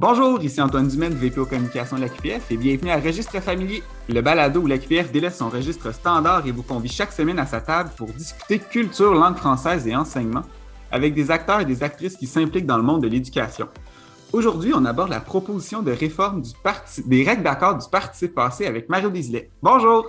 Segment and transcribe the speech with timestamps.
[0.00, 3.82] Bonjour, ici Antoine Dumaine, VP aux communications de la QPF et bienvenue à Registre familier,
[4.08, 7.44] le balado où la QPF délaisse son registre standard et vous convie chaque semaine à
[7.44, 10.40] sa table pour discuter culture, langue française et enseignement
[10.90, 13.68] avec des acteurs et des actrices qui s'impliquent dans le monde de l'éducation.
[14.32, 16.52] Aujourd'hui, on aborde la proposition de réforme du
[17.04, 19.50] des règles d'accord du participe passé avec Mario Disley.
[19.62, 20.06] Bonjour!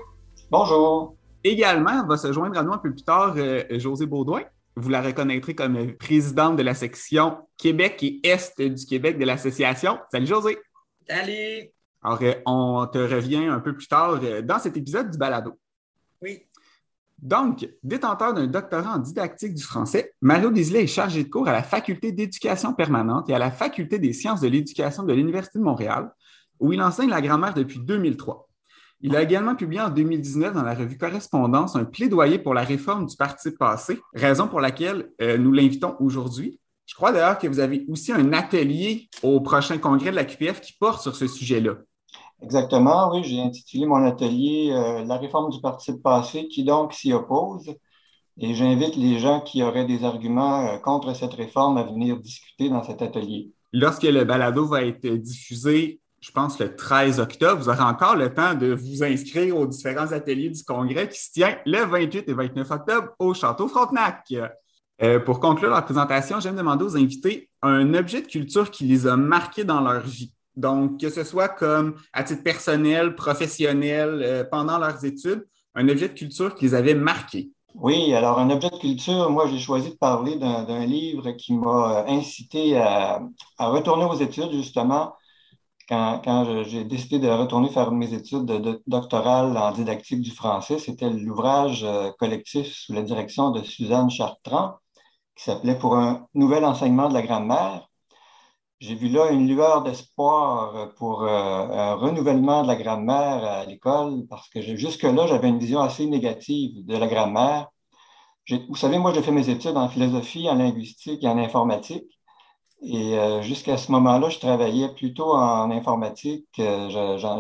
[0.50, 1.16] Bonjour!
[1.44, 4.44] Également, va se joindre à nous un peu plus tard euh, José Baudouin,
[4.76, 10.00] vous la reconnaîtrez comme présidente de la section Québec et Est du Québec de l'association.
[10.12, 10.58] Salut José.
[11.08, 11.70] Salut.
[12.04, 15.60] Alors, euh, on te revient un peu plus tard euh, dans cet épisode du balado.
[16.22, 16.44] Oui.
[17.22, 21.52] Donc, détenteur d'un doctorat en didactique du français, Mario Disley est chargé de cours à
[21.52, 25.64] la Faculté d'éducation permanente et à la Faculté des sciences de l'éducation de l'Université de
[25.64, 26.12] Montréal,
[26.60, 28.50] où il enseigne la grammaire depuis 2003.
[29.04, 33.08] Il a également publié en 2019 dans la revue Correspondance un plaidoyer pour la réforme
[33.08, 36.60] du parti passé, raison pour laquelle euh, nous l'invitons aujourd'hui.
[36.86, 40.62] Je crois d'ailleurs que vous avez aussi un atelier au prochain congrès de la QPF
[40.62, 41.78] qui porte sur ce sujet-là.
[42.44, 43.24] Exactement, oui.
[43.24, 47.74] J'ai intitulé mon atelier euh, La réforme du parti passé qui donc s'y oppose.
[48.40, 52.70] Et j'invite les gens qui auraient des arguments euh, contre cette réforme à venir discuter
[52.70, 53.52] dans cet atelier.
[53.74, 58.32] Lorsque le balado va être diffusé, je pense, le 13 octobre, vous aurez encore le
[58.32, 62.34] temps de vous inscrire aux différents ateliers du Congrès qui se tient le 28 et
[62.34, 64.32] 29 octobre au Château Frontenac.
[65.02, 69.08] Euh, pour conclure la présentation, j'aime demander aux invités un objet de culture qui les
[69.08, 70.32] a marqués dans leur vie.
[70.56, 76.10] Donc, que ce soit comme à titre personnel, professionnel, euh, pendant leurs études, un objet
[76.10, 77.50] de culture qui les avait marqués.
[77.74, 82.04] Oui, alors un objet de culture, moi j'ai choisi de parler d'un livre qui m'a
[82.08, 83.22] incité à,
[83.58, 85.14] retourner aux études justement
[85.92, 91.10] quand, j'ai décidé de retourner faire mes études de, doctorales en didactique du français, c'était
[91.10, 94.76] l'ouvrage euh, collectif sous la direction de Suzanne Chartrand,
[95.36, 97.90] qui s'appelait Pour un nouvel enseignement de la grammaire.
[98.80, 104.26] J'ai vu là une lueur d'espoir pour euh, un renouvellement de la grammaire à l'école,
[104.30, 107.68] parce que jusque-là, j'avais une vision assez négative de la grammaire.
[108.70, 112.21] Vous savez, moi, j'ai fait mes études en philosophie, en linguistique et en informatique.
[112.82, 116.48] Et euh, jusqu'à ce moment-là, je travaillais plutôt en informatique.
[116.60, 116.90] Euh,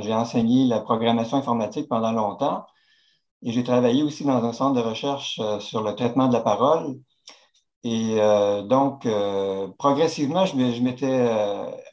[0.01, 2.65] j'ai enseigné la programmation informatique pendant longtemps.
[3.43, 6.41] Et j'ai travaillé aussi dans un centre de recherche euh, sur le traitement de la
[6.41, 6.99] parole.
[7.83, 8.17] Et
[8.69, 9.07] donc,
[9.79, 11.27] progressivement, je m'étais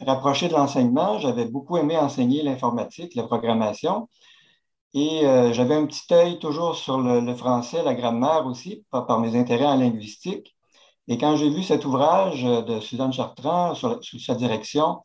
[0.01, 1.19] rapproché de l'enseignement.
[1.19, 4.09] J'avais beaucoup aimé enseigner l'informatique, la programmation.
[4.95, 5.23] Et
[5.53, 9.77] j'avais un petit œil toujours sur le, français, la grammaire aussi, par mes intérêts en
[9.77, 10.58] linguistique.
[11.09, 14.99] Et quand j'ai vu cet ouvrage de Suzanne Chartrand sous sa direction,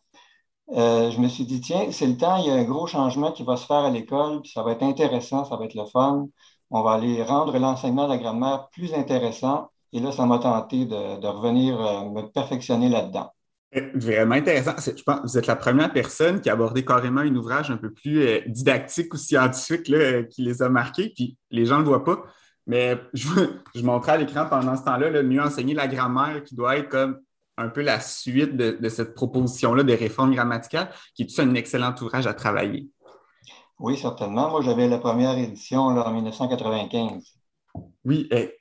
[0.72, 3.32] euh, je me suis dit, tiens, c'est le temps, il y a un gros changement
[3.32, 5.86] qui va se faire à l'école, puis ça va être intéressant, ça va être le
[5.86, 6.28] fun.
[6.72, 9.70] On va aller rendre l'enseignement de la grammaire plus intéressant.
[9.92, 13.32] Et là, ça m'a tenté de, revenir euh, me perfectionner là-dedans.
[13.94, 14.74] Vraiment intéressant.
[14.78, 17.78] Je pense que vous êtes la première personne qui a abordé carrément un ouvrage un
[17.78, 19.84] peu plus euh, didactique ou scientifique
[20.30, 22.24] qui les a marqués, puis les gens ne le voient pas.
[22.68, 23.28] Mais je,
[23.76, 26.90] je montrais à l'écran pendant ce temps-là, le mieux enseigner la grammaire qui doit être
[26.90, 27.20] comme
[27.58, 32.28] un peu la suite de, cette proposition-là de réforme grammaticale, qui est un excellent ouvrage
[32.28, 32.90] à travailler.
[33.80, 34.50] Oui, certainement.
[34.50, 37.24] Moi, j'avais la première édition en 1995.
[38.06, 38.54] Oui, eh,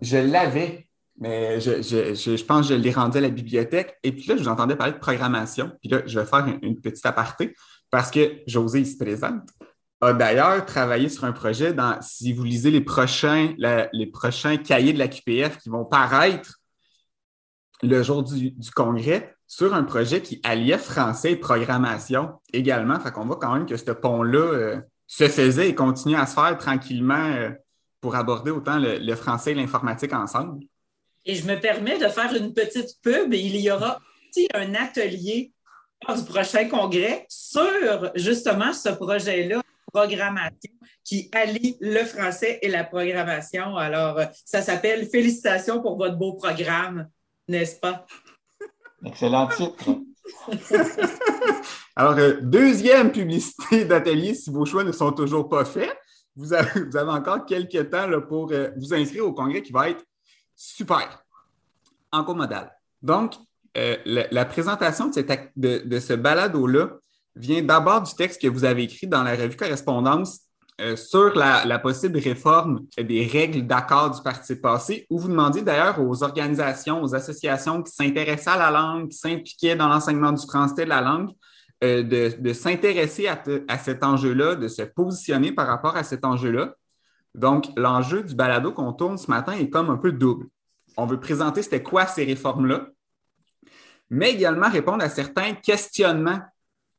[0.00, 0.88] je l'avais,
[1.18, 3.98] mais je, pense que je l'ai rendu à la bibliothèque.
[4.02, 5.72] Et puis là, je vous entendais parler de programmation.
[5.80, 7.54] Puis là, je vais faire une, une petite aparté
[7.90, 9.48] parce que José, il se présente
[10.00, 13.54] a d'ailleurs travaillé sur un projet dans, si vous lisez les prochains,
[13.92, 16.60] les prochains cahiers de la QPF qui vont paraître
[17.82, 22.98] le jour du, congrès, sur un projet qui alliait français et programmation également.
[22.98, 26.34] Fait qu'on voit quand même que ce pont-là euh, se faisait et continue à se
[26.34, 27.50] faire tranquillement euh,
[28.00, 30.64] pour aborder autant le, français et l'informatique ensemble.
[31.24, 33.32] Et je me permets de faire une petite pub.
[33.32, 33.98] Il y aura
[34.30, 35.52] aussi un atelier
[36.14, 39.62] du prochain congrès sur justement ce projet-là
[39.94, 40.72] programmation
[41.04, 43.76] qui allie le français et la programmation.
[43.76, 47.08] Alors, euh, ça s'appelle Félicitations pour votre beau programme,
[47.46, 48.04] n'est-ce pas?
[49.04, 50.00] Excellent titre.
[51.96, 55.96] Alors, euh, deuxième publicité d'atelier, si vos choix ne sont toujours pas faits,
[56.34, 59.70] vous avez, vous avez encore quelques temps là, pour euh, vous inscrire au congrès qui
[59.70, 60.04] va être
[60.56, 61.22] super,
[62.10, 62.72] en comodal.
[63.00, 63.34] Donc,
[63.76, 66.98] la, présentation de, cette, de, de ce balado-là
[67.36, 70.40] vient d'abord du texte que vous avez écrit dans la revue Correspondance
[70.80, 76.00] euh, sur la, possible réforme des règles d'accord du parti passé, où vous demandiez d'ailleurs
[76.00, 80.84] aux organisations, aux associations qui s'intéressaient à la langue, qui s'impliquaient dans l'enseignement du français
[80.84, 81.30] de la langue,
[81.84, 86.74] euh, de, s'intéresser à, à, cet enjeu-là, de se positionner par rapport à cet enjeu-là.
[87.36, 90.46] Donc, l'enjeu du balado qu'on tourne ce matin est comme un peu double.
[90.96, 92.88] On veut présenter c'était quoi ces réformes-là,
[94.10, 96.40] mais également répondre à certains questionnements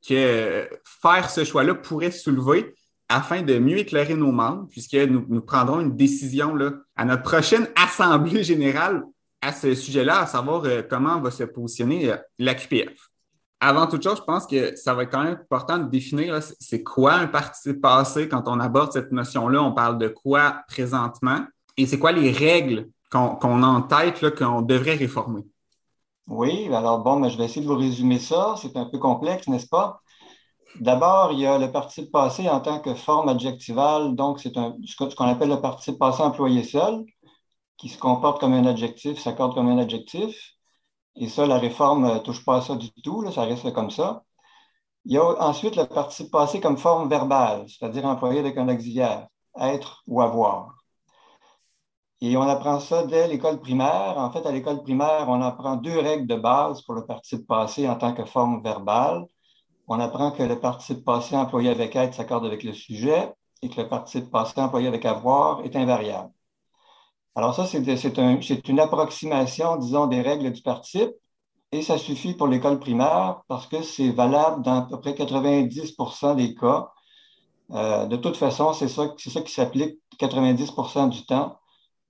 [0.07, 2.73] que faire ce choix-là pourrait soulever
[3.09, 7.67] afin de mieux éclairer nos membres, puisque nous, prendrons une décision là, à notre prochaine
[7.75, 9.03] Assemblée générale
[9.41, 13.09] à ce sujet-là, à savoir euh, comment va se positionner euh, l'AQPF.
[13.59, 16.83] Avant toute chose, je pense que ça va être quand même important de définir c'est
[16.83, 19.61] quoi un participe passé quand on aborde cette notion-là.
[19.61, 21.45] On parle de quoi présentement?
[21.77, 25.41] Et c'est quoi les règles qu'on a en tête qu'on devrait réformer?
[26.27, 28.55] Oui, alors bon, mais je vais essayer de vous résumer ça.
[28.61, 30.01] C'est un peu complexe, n'est-ce pas?
[30.81, 34.15] D'abord, il y a le participe passé en tant que forme adjectivale.
[34.15, 37.05] Donc, c'est ce qu'on appelle le participe passé employé seul,
[37.77, 40.53] qui se comporte comme un adjectif, s'accorde comme un adjectif.
[41.17, 44.23] Et ça, la réforme ne touche pas à ça du tout, ça reste comme ça.
[45.05, 49.27] Il y a ensuite le participe passé comme forme verbale, c'est-à-dire employé avec un auxiliaire,
[49.59, 50.74] être ou avoir.
[52.21, 54.15] Et on apprend ça dès l'école primaire.
[54.17, 57.87] En fait, à l'école primaire, on apprend deux règles de base pour le participe passé
[57.87, 59.25] en tant que forme verbale.
[59.87, 63.31] On apprend que le participe passé employé avec être s'accorde avec le sujet
[63.61, 66.31] et que le participe passé employé avec avoir est invariable.
[67.35, 71.11] Alors ça, c'est une approximation, disons, des règles du participe,
[71.71, 76.35] et ça suffit pour l'école primaire parce que c'est valable dans à peu près 90%
[76.35, 76.89] des cas.
[77.71, 81.57] Euh, de toute façon, c'est ça, ça qui s'applique 90% du temps.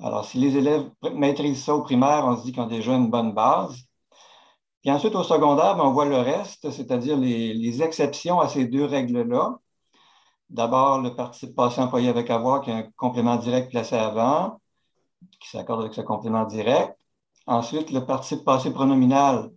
[0.01, 3.09] Alors, si les élèves maîtrisent ça au primaire, on se dit qu'ils ont déjà une
[3.09, 3.75] bonne base.
[4.81, 8.85] Puis ensuite, au secondaire, ben, on voit le reste, c'est-à-dire les, exceptions à ces deux
[8.85, 9.57] règles-là.
[10.49, 14.59] D'abord, le participe passé employé avec avoir, qui est un complément direct placé avant
[15.39, 16.95] qui s'accorde avec ce complément direct.
[17.47, 19.51] Ensuite, le participe passé pronominal,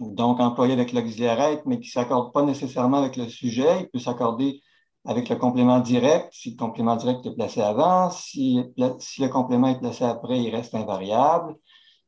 [0.00, 3.82] donc employé avec l'auxiliaire mais qui ne s'accorde pas nécessairement avec le sujet.
[3.82, 4.60] Il peut s'accorder
[5.04, 8.10] avec le complément direct si le complément direct est placé avant.
[8.10, 11.56] Si, le complément est placé après, il reste invariable.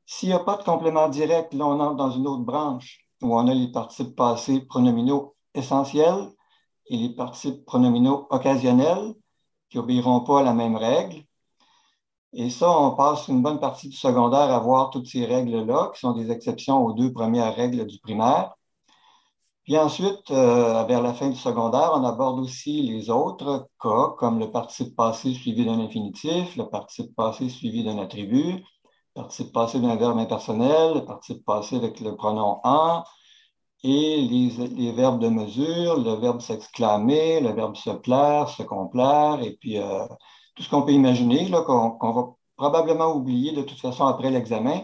[0.06, 3.37] S'il n'y a pas de complément direct, là, on entre dans une autre branche où
[3.37, 6.31] on a les participes passés pronominaux essentiels
[6.88, 9.14] et les participes pronominaux occasionnels
[9.69, 11.25] qui n'obéiront pas à la même règle.
[12.32, 16.00] Et ça, on passe une bonne partie du secondaire à voir toutes ces règles-là, qui
[16.00, 18.55] sont des exceptions aux deux premières règles du primaire.
[19.66, 24.38] Puis ensuite, euh, vers la fin du secondaire, on aborde aussi les autres cas, comme
[24.38, 28.62] le participe passé suivi d'un infinitif, le participe passé suivi d'un attribut, le
[29.14, 33.02] participe passé d'un verbe impersonnel, le participe passé avec le pronom en,
[33.82, 39.56] et les, verbes de mesure, le verbe s'exclamer, le verbe se plaire, se complaire, et
[39.56, 40.06] puis euh,
[40.54, 42.26] tout ce qu'on peut imaginer, qu'on va
[42.56, 44.82] probablement oublier de toute façon après l'examen.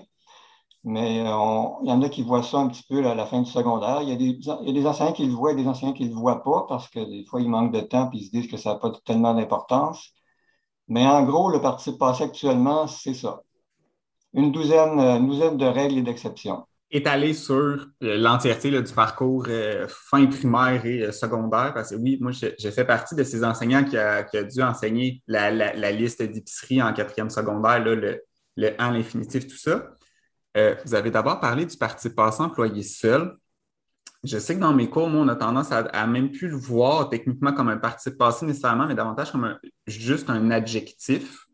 [0.85, 3.41] Mais euh, il y en a qui voient ça un petit peu à la fin
[3.41, 4.03] du secondaire.
[4.03, 6.05] Il y, a des, y a des enseignants qui le voient et des enseignants qui
[6.05, 8.31] ne le voient pas parce que des fois, ils manquent de temps et ils se
[8.31, 10.11] disent que ça n'a pas tellement d'importance.
[10.89, 13.43] Mais en gros, le participe passé actuellement, c'est ça.
[14.35, 19.87] Une douzaine, une douzaine de règles et d'exceptions étalé sur euh, l'entièreté du parcours euh,
[19.89, 21.73] fin primaire et euh, secondaire.
[21.75, 25.91] Parce que oui, moi, j'ai fait partie de ces enseignants qui a, dû enseigner la,
[25.91, 28.23] liste d'épicerie en quatrième secondaire, le,
[28.57, 29.89] le en l'infinitif, tout ça.
[30.55, 33.37] Vous avez d'abord parlé du parti passé employé seul.
[34.25, 37.09] Je sais que dans mes cours, moi, on a tendance à, même plus le voir
[37.09, 41.47] techniquement comme un parti passé nécessairement, mais davantage comme juste un adjectif.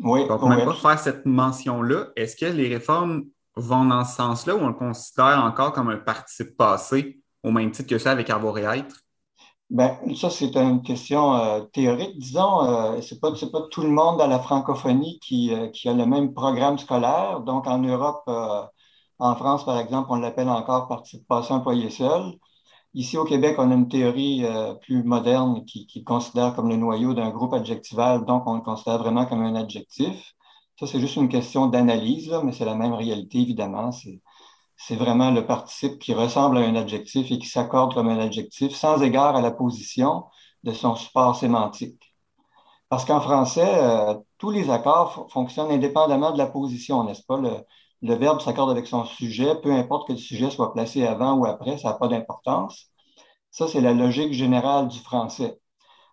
[0.00, 2.08] Oui, Donc, on ne pas faire cette mention-là.
[2.16, 3.24] Est-ce que les réformes
[3.54, 7.70] vont dans ce sens-là ou on le considère encore comme un participe passé au même
[7.70, 8.96] titre que ça avec avoir et être?
[9.70, 12.18] Ben, ça, c'est une question euh, théorique.
[12.18, 15.92] Disons, euh, c'est pas, pas tout le monde dans la francophonie qui, euh, qui a
[15.92, 17.40] le même programme scolaire.
[17.40, 18.62] Donc, en Europe, euh,
[19.18, 22.32] en France, par exemple, on l'appelle encore participe passé employé seul.
[22.94, 24.44] Ici, au Québec, on a une théorie
[24.82, 28.98] plus moderne qui, qui considère comme le noyau d'un groupe adjectival, donc on le considère
[28.98, 30.34] vraiment comme un adjectif.
[30.80, 33.92] Ça, c'est juste une question d'analyse, mais c'est la même réalité, évidemment.
[33.92, 34.20] C'est
[34.96, 39.02] vraiment le participe qui ressemble à un adjectif et qui s'accorde comme un adjectif sans
[39.02, 40.24] égard à la position
[40.64, 42.14] de son support sémantique.
[42.88, 47.38] Parce qu'en français, euh, tous les accords fonctionnent indépendamment de la position, n'est-ce pas?
[47.38, 47.50] Le,
[48.02, 51.46] le verbe s'accorde avec son sujet, peu importe que le sujet soit placé avant ou
[51.46, 52.86] après, ça n'a pas d'importance.
[53.50, 55.58] Ça, c'est la logique générale du français.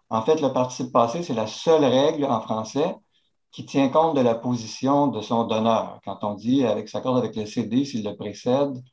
[0.09, 2.95] En fait, le participe passé, c'est la seule règle en français
[3.55, 6.01] qui tient compte de la position de son donneur.
[6.03, 8.83] Quand on dit avec s'accorde avec le CD s'il le précède,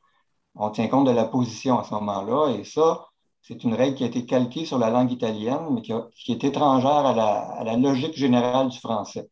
[0.55, 2.55] on tient compte de la position à ce moment-là.
[2.55, 3.07] Et ça,
[3.41, 5.93] c'est une règle qui a été calquée sur la langue italienne, mais qui,
[6.31, 9.29] est étrangère à la, logique générale du français.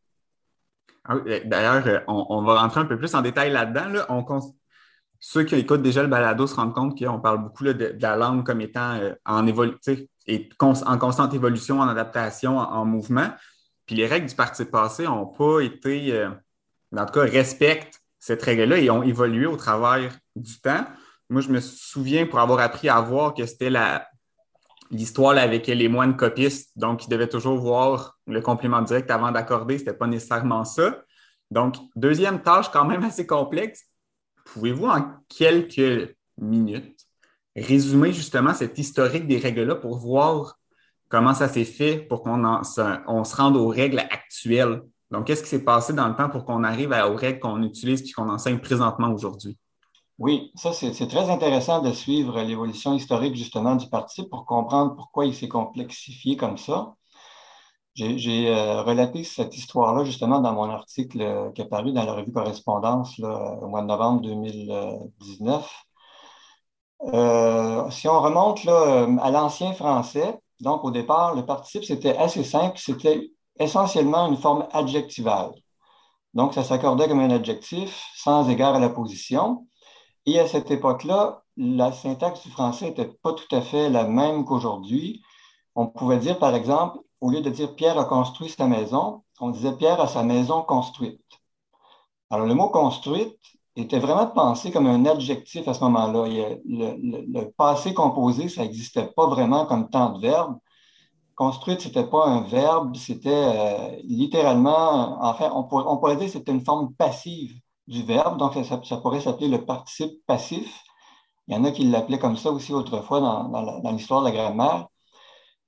[1.04, 4.02] Ah d'ailleurs, euh, on, va rentrer un peu plus en détail là-dedans.
[5.20, 8.44] Ceux qui écoutent déjà le balado se rendent compte qu'on parle beaucoup de, la langue
[8.44, 9.46] comme étant euh, en,
[10.26, 13.28] et en constante évolution, en adaptation, en mouvement.
[13.90, 16.30] Puis les règles du parti passé n'ont pas été, euh,
[16.97, 20.87] en tout cas, respectent cette règle-là et ont évolué au travers du temps.
[21.28, 23.73] moi, je me souviens pour avoir appris à voir que c'était
[24.92, 29.76] l'histoire avec les moines copistes, donc ils devaient toujours voir le complément direct avant d'accorder,
[29.76, 31.02] ce n'était pas nécessairement ça.
[31.50, 33.87] Donc, deuxième tâche quand même assez complexe.
[34.44, 37.09] Pouvez-vous en quelques minutes
[37.56, 40.60] résumer justement cet historique des règles-là pour voir
[41.11, 44.83] comment ça s'est fait pour qu'on se rende aux règles actuelles?
[45.11, 48.09] Donc, qu'est-ce qui s'est passé dans le temps pour qu'on arrive aux règles qu'on utilise
[48.09, 49.59] et qu'on enseigne présentement aujourd'hui?
[50.19, 55.26] Oui, ça, c'est très intéressant de suivre l'évolution historique justement du parti pour comprendre pourquoi
[55.26, 56.95] il s'est complexifié comme ça.
[57.95, 62.33] J'ai euh, relaté cette histoire-là justement dans mon article qui est paru dans la revue
[62.33, 65.69] Correspondance au mois de novembre 2019.
[67.12, 72.79] Euh, si on remonte à l'ancien français, donc au départ, le participe, c'était assez simple,
[72.79, 75.52] c'était essentiellement une forme adjectivale.
[76.35, 79.67] Donc, ça s'accordait comme un adjectif sans égard à la position.
[80.26, 84.45] Et à cette époque-là, la syntaxe du français n'était pas tout à fait la même
[84.45, 85.23] qu'aujourd'hui.
[85.75, 89.50] On pouvait dire, par exemple, au lieu de dire Pierre a construit sa maison, on
[89.50, 91.21] disait Pierre a sa maison construite.
[92.31, 93.38] Alors, le mot construite
[93.80, 96.26] était vraiment pensé comme un adjectif à ce moment-là.
[96.66, 100.58] Le, passé composé, ça n'existait pas vraiment comme temps de verbe.
[101.34, 106.52] Construite, ce n'était pas un verbe, c'était euh, littéralement, enfin, on, pourrait dire que c'était
[106.52, 107.54] une forme passive
[107.87, 110.82] du verbe, donc ça, pourrait s'appeler le participe passif.
[111.49, 114.87] Il y en a qui l'appelaient comme ça aussi autrefois dans, l'histoire de la grammaire.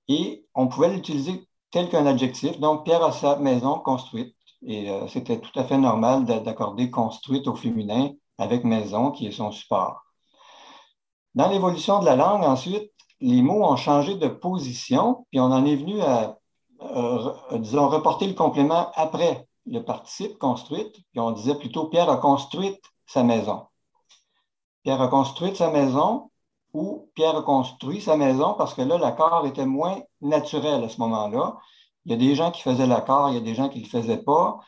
[0.09, 2.61] Et on pouvait l'utiliser tel qu'un adjectif.
[2.61, 4.35] Donc, Pierre a sa maison construite.
[4.67, 9.33] Et euh, c'était tout à fait normal d'accorder construite au féminin avec maison, qui est
[9.33, 10.03] son support.
[11.35, 12.91] Dans l'évolution de la langue, ensuite,
[13.21, 16.37] les mots ont changé de position, puis on en est venu à,
[16.83, 22.17] euh, disons, reporter le complément après le participe construite, puis on disait plutôt Pierre a
[22.17, 22.77] construit
[23.07, 23.67] sa maison.
[24.83, 26.31] Pierre a construit sa maison
[26.75, 30.99] ou Pierre a construit sa maison parce que là, l'accord était moins naturel à ce
[31.01, 31.59] moment-là.
[32.05, 33.85] Il y a des gens qui faisaient l'accord, il y a des gens qui ne
[33.85, 34.61] le faisaient pas.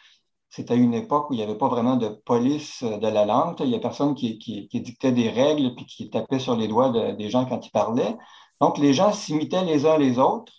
[0.51, 3.57] C'était une époque où il n'y avait pas vraiment de police de la langue.
[3.61, 4.39] Il y a personne qui,
[4.73, 8.17] dictait des règles puis qui tapait sur les doigts des gens quand ils parlaient.
[8.61, 10.53] Donc, les gens s'imitaient les uns les autres.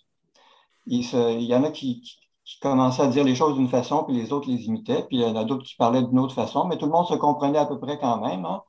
[0.85, 1.03] Il,
[1.41, 2.01] y en a qui,
[2.61, 5.25] commençaient à dire les choses d'une façon, puis les autres les imitaient, puis il y
[5.25, 7.65] en a d'autres qui parlaient d'une autre façon, mais tout le monde se comprenait à
[7.65, 8.45] peu près quand même.
[8.45, 8.63] Hein.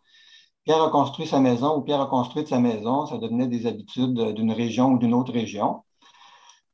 [0.65, 4.15] Pierre a construit sa maison ou Pierre a construit sa maison, ça devenait des habitudes
[4.35, 5.83] d'une région ou d'une autre région.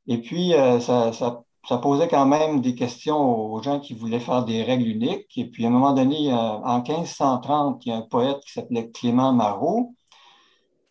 [0.07, 4.43] Et puis, euh, ça, ça, posait quand même des questions aux gens qui voulaient faire
[4.45, 5.37] des règles uniques.
[5.37, 8.91] Et puis, à un moment donné, en 1530, il y a un poète qui s'appelait
[8.91, 9.93] Clément Marot,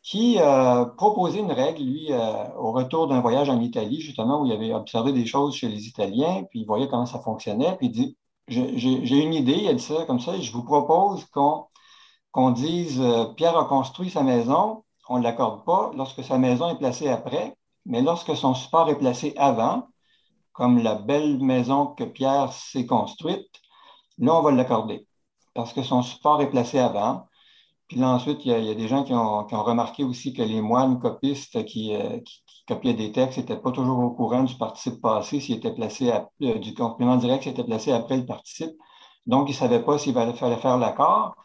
[0.02, 4.46] qui euh, proposait une règle, lui, euh, au retour d'un voyage en Italie, justement, où
[4.46, 7.86] il avait observé des choses chez les Italiens, puis il voyait comment ça fonctionnait, puis
[7.86, 8.16] il dit,
[8.48, 13.26] j'ai une idée, il a dit ça comme ça, je vous propose qu'on dise, euh,
[13.36, 17.56] Pierre a construit sa maison, on ne l'accorde pas lorsque sa maison est placée après,
[17.86, 19.88] mais lorsque son support est placé avant,
[20.52, 23.50] comme la belle maison que Pierre s'est construite,
[24.18, 25.06] là, on va l'accorder,
[25.54, 27.26] parce que son support est placé avant.
[27.88, 30.98] Puis là, ensuite, il y, a, des gens qui ont, remarqué aussi que les moines
[30.98, 31.94] copistes euh, qui,
[32.66, 36.10] copiaient des textes n'étaient pas toujours au courant du participe passé, s'il était placé
[36.42, 38.72] euh, du complément direct, s'il était placé après le participe.
[39.26, 41.36] Donc, ils ne savaient pas s'il fallait faire l'accord.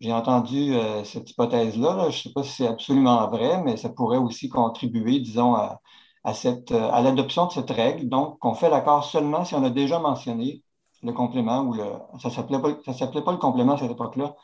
[0.00, 2.10] J'ai entendu euh, cette hypothèse-là.
[2.10, 5.80] Je ne sais pas si c'est absolument vrai, mais ça pourrait aussi contribuer, disons, à,
[6.24, 8.08] à l'adoption de cette règle.
[8.08, 10.62] Donc, qu'on fait l'accord seulement si on a déjà mentionné
[11.02, 11.84] le complément ou le.
[12.20, 14.34] Ça ne s'appelait pas le complément à cette époque-là,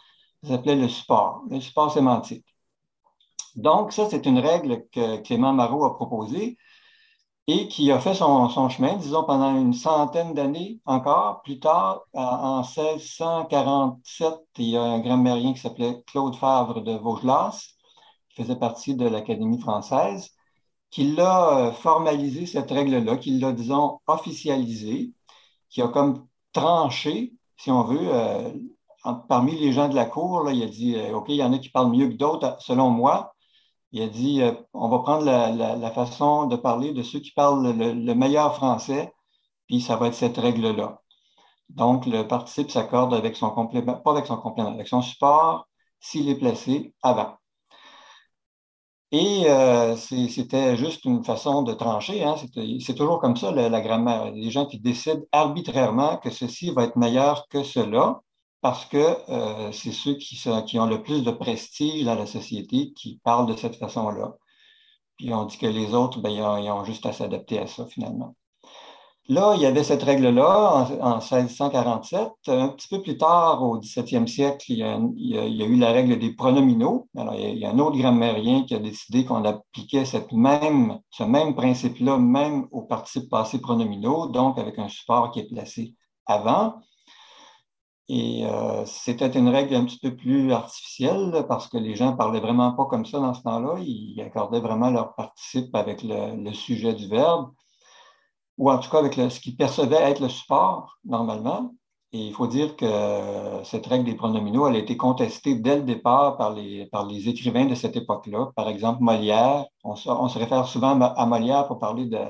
[0.42, 2.46] ça s'appelait le support, le support sémantique.
[3.56, 6.58] Donc, ça, c'est une règle que Clément Marot a proposée
[7.47, 11.43] et qui a fait son, chemin, disons, pendant une centaine d'années encore.
[11.43, 17.75] Plus tard, en 1647, il y a un grammairien qui s'appelait Claude Favre de Vaugelas,
[18.31, 20.31] qui faisait partie de l'Académie française,
[20.91, 25.13] qui l'a euh, formalisé, cette règle-là, qui l'a, disons, officialisée,
[25.71, 28.51] qui a comme tranché, si on veut, euh,
[29.29, 31.59] parmi les gens de la cour, il a dit euh, OK, il y en a
[31.59, 33.34] qui parlent mieux que d'autres, selon moi.
[33.95, 37.71] Il a dit euh, on va prendre la, façon de parler de ceux qui parlent
[37.73, 39.13] le, meilleur français,
[39.69, 41.01] puis ça va être cette règle-là.
[41.71, 45.69] Donc, le participe s'accorde avec son complément, pas avec son complément, avec son support
[46.01, 47.37] s'il est placé avant.
[49.13, 52.25] Et euh, c'était juste une façon de trancher.
[52.25, 52.35] Hein.
[52.81, 54.27] C'est toujours comme ça, la, la grammaire.
[54.29, 58.24] Il y a des gens qui décident arbitrairement que ceci va être meilleur que cela
[58.64, 58.97] parce que
[59.28, 63.54] euh, c'est ceux qui, ont le plus de prestige dans la société qui parlent de
[63.54, 64.38] cette façon-là.
[65.18, 68.35] Puis on dit que les autres, ben, ils, ont, juste à s'adapter à ça finalement.
[69.28, 72.30] Là, il y avait cette règle-là en, 1647.
[72.47, 74.83] Un petit peu plus tard, au 17e siècle, il y,
[75.37, 77.06] a, eu la règle des pronominaux.
[77.18, 82.16] Alors, il y a, un autre grammairien qui a décidé qu'on appliquait ce même principe-là
[82.16, 85.92] même aux participes passés pronominaux, donc avec un support qui est placé
[86.25, 86.76] avant.
[88.08, 92.40] Et euh, c'était une règle un petit peu plus artificielle parce que les gens parlaient
[92.40, 93.76] vraiment pas comme ça dans ce temps-là.
[93.80, 97.50] Ils accordaient vraiment leur participe avec le sujet du verbe
[98.58, 101.75] ou en tout cas avec ce qu'ils percevaient être le support normalement.
[102.12, 102.87] Et il faut dire que
[103.64, 107.28] cette règle des pronominaux, elle a été contestée dès le départ par les, par les
[107.28, 108.52] écrivains de cette époque-là.
[108.54, 112.20] Par exemple, Molière, on se, réfère souvent à Molière pour parler de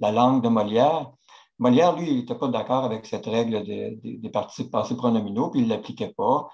[0.00, 1.10] la langue de Molière.
[1.58, 5.60] Molière, lui, il n'était pas d'accord avec cette règle des, des participes passés pronominaux, puis
[5.60, 6.48] il ne l'appliquait pas.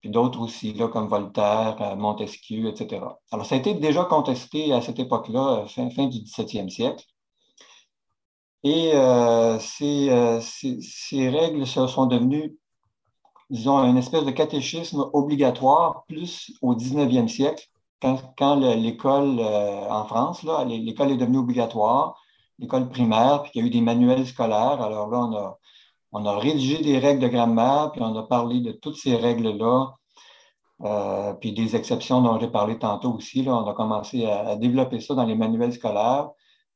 [0.00, 3.02] Puis d'autres aussi, comme Voltaire, euh, Montesquieu, etc.
[3.32, 7.04] Alors, ça a été déjà contesté à cette époque-là, fin, fin du 17e siècle.
[8.64, 12.56] Et euh, euh, ces, règles sont devenues,
[13.50, 17.68] disons, une espèce de catéchisme obligatoire, plus au 19e siècle,
[18.00, 22.20] quand, l'école euh, en France, l'école est devenue obligatoire,
[22.58, 24.80] l'école primaire, puis il y a eu des manuels scolaires.
[24.82, 25.58] Alors là, on a,
[26.12, 29.94] on a rédigé des règles de grammaire, puis on a parlé de toutes ces règles-là,
[31.40, 33.42] puis des exceptions dont j'ai parlé tantôt aussi.
[33.42, 36.30] Là, on a commencé à développer ça dans les manuels scolaires.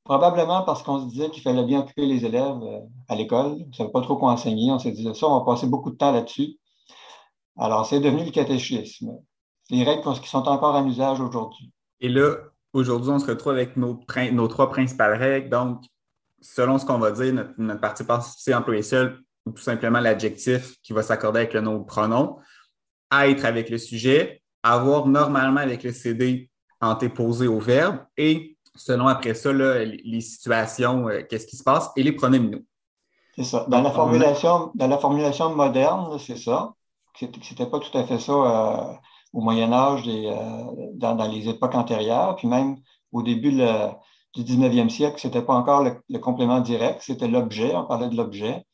[0.04, 3.58] Probablement parce qu'on se disait qu'il fallait bien occuper les élèves euh, à l'école.
[3.64, 4.72] On ne savait pas trop quoi enseigner.
[4.72, 6.58] On s'est dit ça, on va passer beaucoup de temps là-dessus.
[7.56, 9.16] Alors, c'est devenu le catéchisme.
[9.70, 11.70] Les règles qui sont encore en usage aujourd'hui.
[12.00, 12.34] Et là,
[12.72, 14.00] aujourd'hui, on se retrouve avec nos,
[14.32, 15.50] nos, trois principales règles.
[15.50, 15.82] Donc,
[16.40, 20.92] selon ce qu'on va dire, notre, partie passée employée seul, ou tout simplement l'adjectif qui
[20.92, 22.38] va s'accorder avec le nom de pronom,
[23.12, 26.48] être avec le sujet, avoir normalement avec le CD
[26.80, 32.02] antéposé au verbe et selon après ça les situations, euh, qu'est-ce qui se passe, et
[32.02, 32.62] les pronominaux.
[33.36, 33.66] C'est ça.
[33.68, 36.74] Dans la, formulation, dans la formulation moderne, c'est ça.
[37.18, 38.94] Ce n'était pas tout à fait ça euh,
[39.32, 40.34] au Moyen Âge et euh,
[40.94, 42.36] dans, les époques antérieures.
[42.36, 42.76] Puis même
[43.12, 47.84] au début du 19e siècle, ce n'était pas encore le, complément direct, c'était l'objet, on
[47.84, 48.64] parlait de l'objet.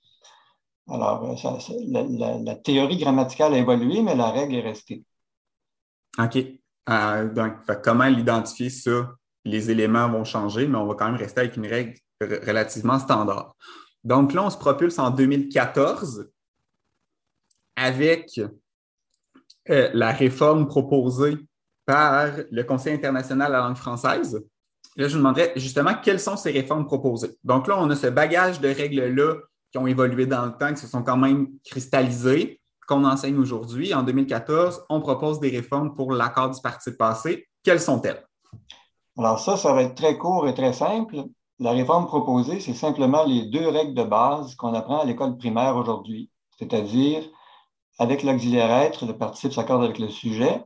[0.90, 1.37] Alors,
[1.88, 5.05] la, théorie grammaticale a évolué, mais la règle est restée.
[6.18, 6.38] OK.
[7.35, 9.11] donc, comment l'identifier ça
[9.49, 13.55] les éléments vont changer, mais on va quand même rester avec une règle relativement standard.
[14.05, 16.31] Donc là, on se propulse en 2014
[17.77, 18.40] avec
[19.71, 21.37] euh, la réforme proposée
[21.87, 24.43] par le Conseil international de la langue française.
[24.97, 27.37] Là, je vous demanderais justement quelles sont ces réformes proposées?
[27.45, 29.37] Donc là, on a ce bagage de règles-là
[29.71, 33.95] qui ont évolué dans le temps, qui se sont quand même cristallisées, qu'on enseigne aujourd'hui.
[33.95, 37.47] En 2014, on propose des réformes pour l'accord du parti passé.
[37.63, 38.25] Quelles sont-elles?
[39.17, 41.25] Alors ça, ça va être très court et très simple.
[41.61, 45.77] La réforme proposée, c'est simplement les deux règles de base qu'on apprend à l'école primaire
[45.77, 47.25] aujourd'hui, c'est-à-dire
[47.99, 50.63] avec l'auxiliaire être, le participe s'accorde avec le sujet,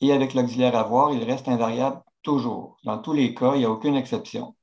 [0.00, 2.78] et avec l'auxiliaire avoir, il reste invariable toujours.
[2.84, 4.54] Dans tous les cas, il n'y a aucune exception.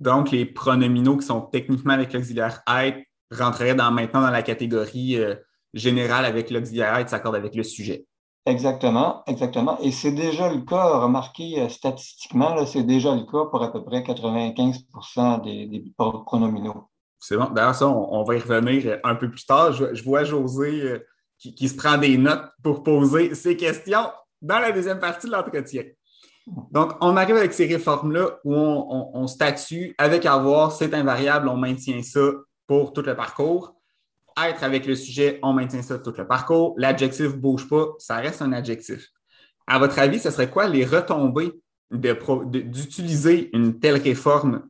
[0.00, 5.16] Donc, les pronominaux qui sont techniquement avec l'auxiliaire être rentreraient dans, maintenant dans la catégorie
[5.16, 5.34] euh,
[5.72, 8.06] générale avec l'auxiliaire être s'accorde avec le sujet.
[8.44, 9.78] Exactement, exactement.
[9.80, 13.82] Et c'est déjà le cas, remarquez euh, statistiquement, c'est déjà le cas pour à peu
[13.82, 14.84] près 95
[15.42, 16.88] des, des pronominaux.
[17.26, 17.50] C'est bon.
[17.50, 19.72] D'ailleurs, ça, on, va y revenir un peu plus tard.
[19.72, 20.98] Je, vois José euh,
[21.38, 24.10] qui, se prend des notes pour poser ses questions
[24.40, 25.84] dans la deuxième partie de l'entretien.
[26.70, 31.56] Donc, on arrive avec ces réformes-là où on, on statue avec avoir, c'est invariable, on
[31.56, 32.30] maintient ça
[32.68, 33.76] pour tout le parcours
[34.44, 36.74] être avec le sujet, on maintient ça tout le parcours.
[36.76, 39.08] L'adjectif ne bouge pas, ça reste un adjectif.
[39.66, 41.52] À votre avis, ce serait quoi les retombées
[41.90, 44.68] d'utiliser une telle réforme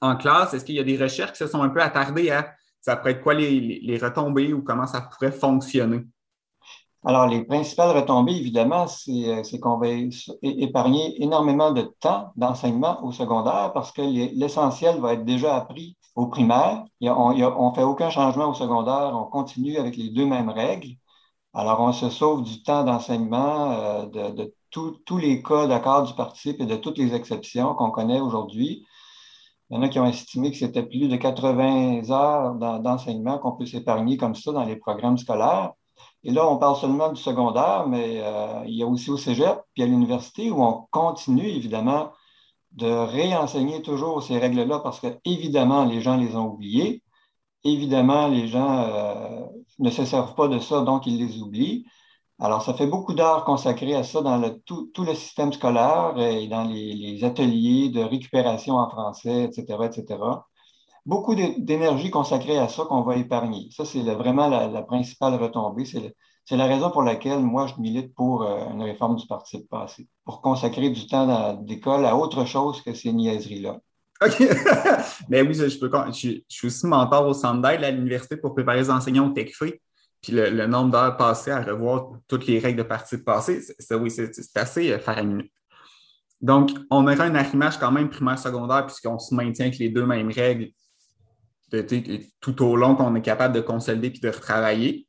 [0.00, 0.54] en classe?
[0.54, 3.12] Est-ce qu'il y a des recherches qui se sont un peu attardées à ça pourrait
[3.12, 6.04] être quoi les, retombées ou comment ça pourrait fonctionner?
[7.04, 9.88] Alors, les principales retombées, évidemment, c'est euh, qu'on va
[10.42, 16.26] épargner énormément de temps d'enseignement au secondaire parce que l'essentiel va être déjà appris au
[16.26, 16.84] primaire.
[17.00, 20.96] on ne fait aucun changement au secondaire, on continue avec les deux mêmes règles.
[21.54, 26.60] Alors, on se sauve du temps d'enseignement euh, de, tous les cas d'accord du participe
[26.60, 28.86] et de toutes les exceptions qu'on connaît aujourd'hui.
[29.70, 33.52] Il y en a qui ont estimé que c'était plus de 80 heures d'enseignement qu'on
[33.52, 35.72] peut s'épargner comme ça dans les programmes scolaires.
[36.24, 39.60] Et là, on parle seulement du secondaire, mais euh, il y a aussi au cégep,
[39.74, 42.10] puis à l'université, où on continue évidemment
[42.72, 47.02] de réenseigner toujours ces règles-là parce que, évidemment, les gens les ont oubliées.
[47.64, 49.46] Évidemment, les gens euh,
[49.78, 51.86] ne se servent pas de ça, donc ils les oublient.
[52.42, 56.64] Alors, ça fait beaucoup d'heures consacrées à ça dans tout, le système scolaire et dans
[56.64, 60.18] les, ateliers de récupération en français, etc., etc.
[61.04, 63.68] beaucoup d'énergie consacrée à ça qu'on va épargner.
[63.72, 65.84] Ça, c'est vraiment la, principale retombée.
[65.84, 70.08] C'est la raison pour laquelle moi, je milite pour euh, une réforme du parti passé,
[70.24, 73.78] pour consacrer du temps d'école à autre chose que ces niaiseries-là.
[74.24, 74.42] OK.
[75.28, 78.78] Mais oui, je, peux, je, suis aussi mentor au centre d'aide à l'université pour préparer
[78.78, 79.74] les enseignants au TechFree.
[80.22, 84.14] Puis le, nombre d'heures passées à revoir toutes les règles de partie passé, c'est, oui,
[84.54, 85.48] assez euh, faramineux.
[86.40, 90.30] Donc, on aura un arrimage quand même primaire-secondaire puisqu'on se maintient avec les deux mêmes
[90.30, 90.68] règles
[92.40, 95.06] tout au long qu'on est capable de consolider puis de retravailler.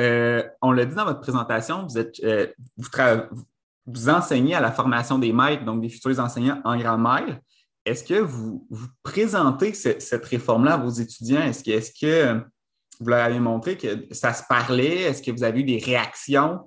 [0.00, 2.46] Euh, on l'a dit dans votre présentation, vous, êtes, euh,
[3.86, 7.40] vous, enseignez à la formation des maîtres, donc des futurs enseignants en grammaire.
[7.84, 8.66] Est-ce que vous,
[9.02, 11.42] présentez cette réforme-là à vos étudiants?
[11.42, 12.44] Est-ce que, est que,
[13.00, 15.02] vous leur avez montré que ça se parlait?
[15.02, 16.60] Est-ce que vous avez eu des réactions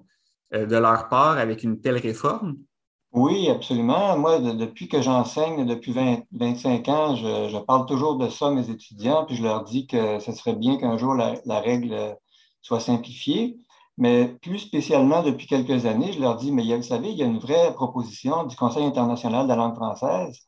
[0.53, 2.57] euh, de leur part avec une telle réforme?
[3.13, 4.17] Oui, absolument.
[4.17, 5.93] Moi, depuis que j'enseigne, depuis
[6.31, 10.19] 25 ans, je, parle toujours de ça à mes étudiants, puis je leur dis que
[10.19, 12.15] ce serait bien qu'un jour la, règle
[12.61, 13.57] soit simplifiée.
[13.97, 17.25] Mais plus spécialement, depuis quelques années, je leur dis, mais vous savez, il y a
[17.25, 20.45] une vraie proposition du Conseil international de la langue française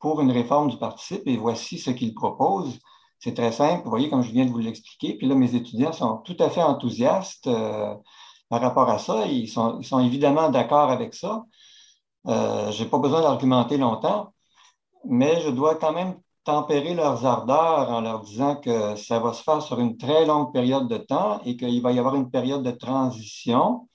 [0.00, 2.80] pour une réforme du participe, et voici ce qu'il propose.
[3.20, 5.16] C'est très simple, vous voyez, comme je viens de vous l'expliquer.
[5.16, 7.94] Puis là, mes étudiants sont tout à fait enthousiastes euh,
[8.48, 9.26] par rapport à ça.
[9.26, 11.44] ils sont évidemment d'accord avec ça.
[12.26, 14.34] Euh, je n'ai pas besoin d'argumenter longtemps,
[15.04, 19.42] mais je dois quand même tempérer leurs ardeurs en leur disant que ça va se
[19.42, 22.62] faire sur une très longue période de temps et qu'il va y avoir une période
[22.62, 23.88] de transition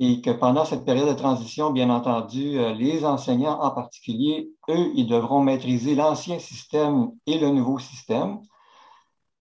[0.00, 4.92] et que pendant cette période de transition, bien entendu, euh, les enseignants en particulier, eux,
[4.94, 8.40] ils devront maîtriser l'ancien système et le nouveau système.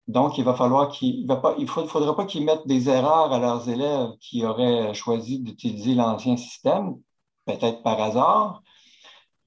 [0.09, 0.95] Donc, il va falloir
[1.67, 6.97] faudra pas qu'ils mettent des erreurs à leurs élèves qui auraient choisi d'utiliser l'ancien système
[7.47, 8.63] peut-être par hasard.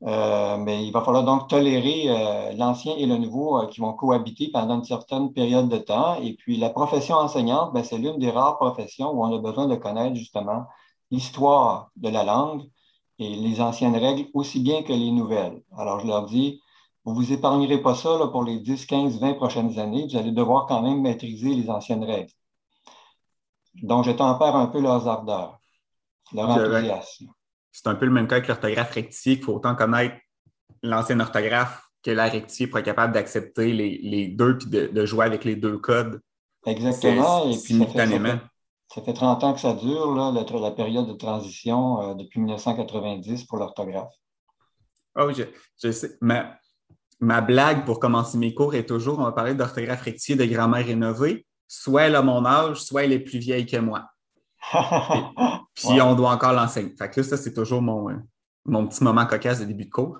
[0.04, 3.92] Euh, mais il va falloir donc tolérer euh, l'ancien et le nouveau euh, qui vont
[3.94, 6.22] cohabiter pendant une certaine période de temps.
[6.22, 9.68] Et puis la profession enseignante, ben, c'est l'une des rares professions où on a besoin
[9.68, 10.66] de connaître justement
[11.12, 12.64] l'histoire de la langue
[13.20, 15.62] et les anciennes règles aussi bien que les nouvelles.
[15.78, 16.62] Alors je leur dis,
[17.06, 20.08] vous vous épargnerez pas ça pour les 10, 15, 20 prochaines années.
[20.10, 22.32] Vous allez devoir quand même maîtriser les anciennes règles.
[23.84, 25.60] Donc je tempère un peu leurs ardeurs,
[26.34, 27.28] leur enthousiasme
[27.72, 30.16] c'est un peu le même cas avec l'orthographe rectifiée, qu'il faut autant connaître
[30.84, 35.44] l'ancienne orthographe que la rectifiée pour être capable d'accepter les, deux puis de, jouer avec
[35.44, 36.22] les deux codes.
[36.66, 37.50] Exactement.
[37.50, 38.30] Et simultanément.
[38.30, 38.49] Ça fait,
[38.90, 44.14] 30 ans que ça dure, là, la, période de transition euh, depuis 1990 pour l'orthographe.
[45.16, 45.44] Oh, je,
[45.82, 46.18] je sais.
[46.22, 46.56] Ma,
[47.20, 50.86] ma, blague pour commencer mes cours est toujours on va parler d'orthographe rectifiée, de grammaire
[50.86, 51.46] rénovée.
[51.68, 54.06] Soit elle a mon âge, soit elle est plus vieille que moi.
[55.76, 56.94] puis on doit encore l'enseigner.
[56.98, 58.16] Fait que ça, c'est toujours mon, euh,
[58.66, 60.20] mon petit moment cocasse de début de cours.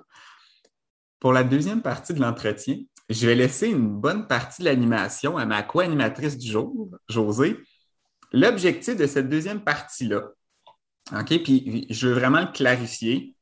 [1.18, 2.78] Pour la deuxième partie de l'entretien,
[3.08, 7.58] je vais laisser une bonne partie de l'animation à ma co-animatrice du jour, José.
[8.32, 10.28] L'objectif de cette deuxième partie-là,
[11.12, 13.34] OK, puis je veux vraiment le clarifier.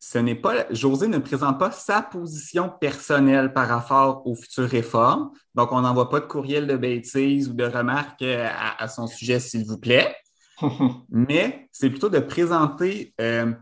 [0.00, 5.30] Ce n'est pas, José ne présente pas sa position personnelle par rapport aux futures réformes.
[5.54, 9.64] Donc, on n'envoie pas de courriel de bêtises ou de remarques à son sujet, s'il
[9.64, 10.14] vous plaît.
[11.08, 13.52] mais c'est plutôt de présenter euh,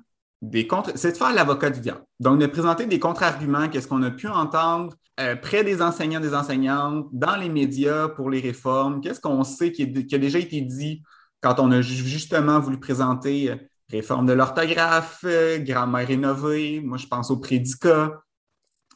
[0.97, 2.03] C'est de faire l'avocat du diable.
[2.19, 6.35] Donc, de présenter des contre-arguments, qu'est-ce qu'on a pu entendre euh, près des enseignants, des
[6.35, 11.03] enseignantes, dans les médias pour les réformes, qu'est-ce qu'on sait qui, a déjà été dit
[11.41, 13.57] quand on a justement voulu présenter euh,
[13.91, 15.25] réforme de l'orthographe,
[15.59, 18.23] grammaire rénovée, moi je pense au prédicat.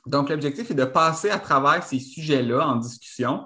[0.07, 3.45] Donc, l'objectif est de passer à travers ces sujets-là en discussion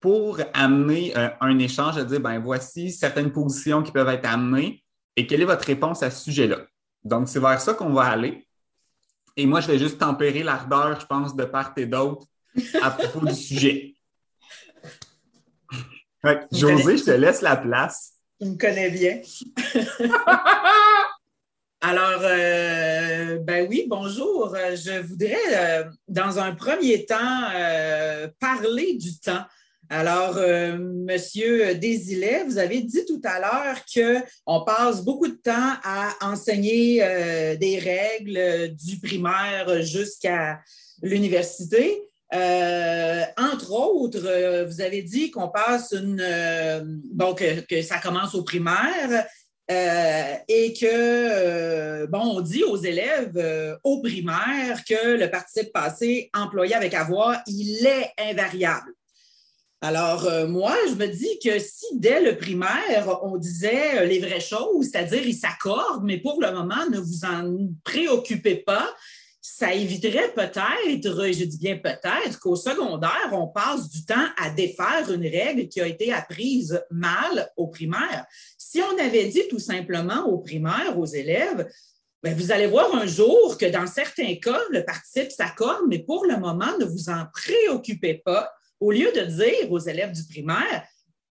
[0.00, 4.84] pour amener euh, un échange à dire, ben voici certaines positions qui peuvent être amenées
[5.16, 6.58] et quelle est votre réponse à ce sujet-là.
[7.08, 8.46] Donc, c'est vers ça qu'on va aller.
[9.36, 12.26] Et moi, je vais juste tempérer l'ardeur, je pense, de part et d'autre
[12.82, 13.94] à propos du sujet.
[16.52, 18.14] José, je te laisse la place.
[18.40, 19.20] Il me connaît bien.
[21.80, 24.56] Alors, euh, ben oui, bonjour.
[24.56, 27.50] Je voudrais, euh, dans un premier temps,
[28.40, 29.44] parler du temps.
[29.90, 33.84] Alors, euh, Monsieur Désilet, vous avez dit tout à l'heure
[34.46, 40.60] qu'on passe beaucoup de temps à enseigner euh, des règles du primaire jusqu'à
[41.00, 42.02] l'université.
[42.34, 48.42] Euh, entre autres, vous avez dit qu'on passe une bon que, que, ça commence au
[48.42, 49.26] primaire
[49.70, 56.92] et que bon, on dit aux élèves au primaire que le participe passé employé avec
[56.92, 58.92] avoir, il est invariable.
[59.80, 64.18] Alors, euh, moi, je me dis que si dès le primaire, on disait euh, les
[64.18, 68.92] vraies choses, c'est-à-dire ils s'accordent, mais pour le moment, ne vous en préoccupez pas,
[69.40, 75.10] ça éviterait peut-être, je dis bien peut-être, qu'au secondaire, on passe du temps à défaire
[75.12, 78.26] une règle qui a été apprise mal au primaire.
[78.58, 81.68] Si on avait dit tout simplement au primaire, aux élèves,
[82.22, 86.26] ben, vous allez voir un jour que dans certains cas, le participe s'accorde, mais pour
[86.26, 88.52] le moment, ne vous en préoccupez pas.
[88.80, 90.86] Au lieu de dire aux élèves du primaire,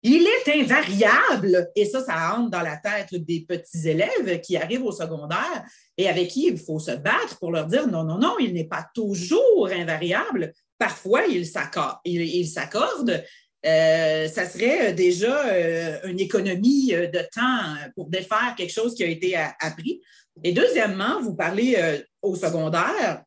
[0.08, 4.86] il est invariable, et ça, ça entre dans la tête des petits élèves qui arrivent
[4.86, 5.66] au secondaire
[5.98, 8.68] et avec qui il faut se battre pour leur dire non, non, non, il n'est
[8.68, 10.54] pas toujours invariable.
[10.78, 13.24] Parfois, il s'accorde.
[13.66, 19.08] Euh, ça serait déjà euh, une économie de temps pour défaire quelque chose qui a
[19.08, 20.04] été appris.
[20.44, 23.24] Et deuxièmement, vous parlez euh, au secondaire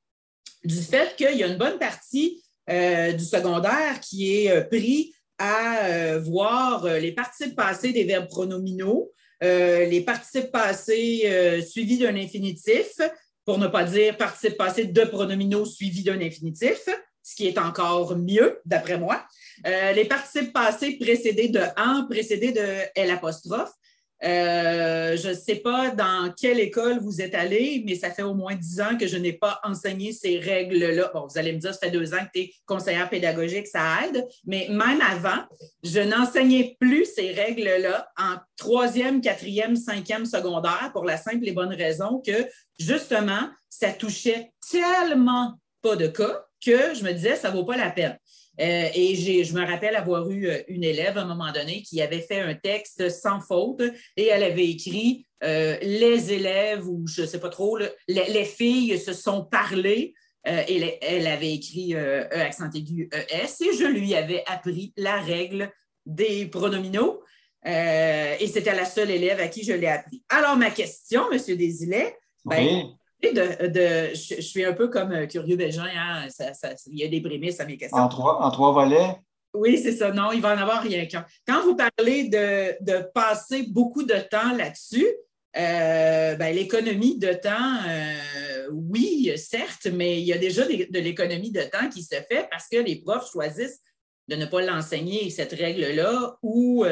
[0.63, 5.15] du fait qu'il y a une bonne partie euh, du secondaire qui est euh, pris
[5.39, 12.89] à voir les participes passés des verbes pronominaux, les participes passés suivis d'un infinitif,
[13.45, 16.89] pour ne pas dire participes passés de pronominaux suivis d'un infinitif,
[17.23, 19.25] ce qui est encore mieux, d'après moi.
[19.65, 23.71] les participes passés précédés de en, précédés de L apostrophe,
[24.25, 28.35] euh, je ne sais pas dans quelle école vous êtes allé, mais ça fait au
[28.35, 31.11] moins dix ans que je n'ai pas enseigné ces règles-là.
[31.15, 34.05] Bon, vous allez me dire, ça fait deux ans que tu es conseillère pédagogique, ça
[34.05, 35.45] aide, mais même avant,
[35.85, 41.75] je n'enseignais plus ces règles-là en troisième, quatrième, cinquième secondaire pour la simple et bonne
[41.75, 47.57] raison que, justement, ça touchait tellement pas de cas que je me disais, ça ne
[47.57, 48.19] vaut pas la peine.
[48.61, 52.03] Euh, et je me rappelle avoir eu euh, une élève à un moment donné qui
[52.03, 53.83] avait fait un texte sans faute
[54.16, 58.99] et elle avait écrit euh, Les élèves ou je ne sais pas trop, les, filles
[58.99, 60.14] se sont parlées.
[60.44, 65.71] et elle avait écrit E accent aigu ES et je lui avais appris la règle
[66.07, 67.23] des pronominaux.
[67.64, 70.23] et c'était la seule élève à qui je l'ai appris.
[70.29, 71.38] Alors, ma question, M.
[71.57, 76.29] Desilets, ben, de, je, suis un peu comme euh, Curieux Bégin, hein?
[76.87, 77.99] il y a des prémices à mes questions.
[77.99, 79.17] En trois, en trois volets?
[79.55, 80.13] Oui, c'est ça.
[80.13, 81.25] Non, il va en avoir rien qu'un.
[81.47, 85.07] Quand vous parlez de, passer beaucoup de temps là-dessus,
[85.57, 91.51] euh, ben, l'économie de temps, euh, oui, certes, mais il y a déjà de l'économie
[91.51, 93.81] de temps qui se fait parce que les profs choisissent
[94.29, 96.85] de ne pas l'enseigner, cette règle-là, ou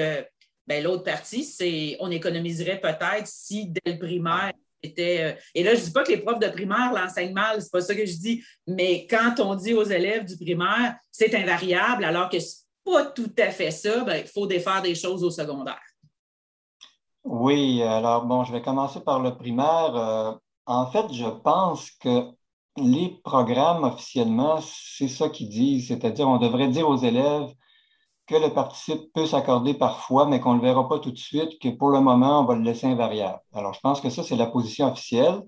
[0.67, 4.53] ben, l'autre partie, c'est on économiserait peut-être si dès le primaire,
[4.99, 7.72] euh, et là, je ne dis pas que les profs de primaire l'enseignent mal, c'est
[7.72, 12.05] pas ça que je dis, mais quand on dit aux élèves du primaire, c'est invariable,
[12.05, 15.22] alors que ce n'est pas tout à fait ça, ben, il faut défaire des choses
[15.25, 15.81] au secondaire.
[17.25, 19.96] Oui, alors bon, je vais commencer par le primaire.
[19.96, 20.33] Euh,
[20.66, 22.31] en fait, je pense que
[22.77, 27.53] les programmes officiellement, c'est ça qu'ils disent, c'est-à-dire on devrait dire aux élèves
[28.27, 31.59] que le participe peut s'accorder parfois, mais qu'on ne le verra pas tout de suite,
[31.61, 33.41] que pour le moment, on va le laisser invariable.
[33.55, 35.43] Alors, je pense que ça, c'est la position officielle.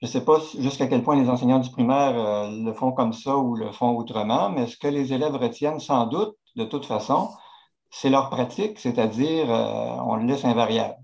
[0.00, 3.12] Je ne sais pas jusqu'à quel point les enseignants du primaire euh, le font comme
[3.12, 6.86] ça ou le font autrement, mais ce que les élèves retiennent sans doute, de toute
[6.86, 7.30] façon,
[7.90, 10.96] c'est leur pratique, c'est-à-dire euh, on le laisse invariable.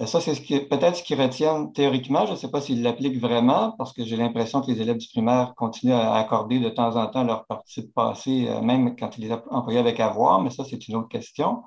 [0.00, 2.24] Euh, ça, c'est ce peut-être ce qu'ils retiennent théoriquement.
[2.26, 5.08] Je ne sais pas s'ils l'appliquent vraiment, parce que j'ai l'impression que les élèves du
[5.08, 9.26] primaire continuent à accorder de temps en temps leur participe passé, euh, même quand ils
[9.26, 11.62] les employés avec avoir, mais ça, c'est une autre question.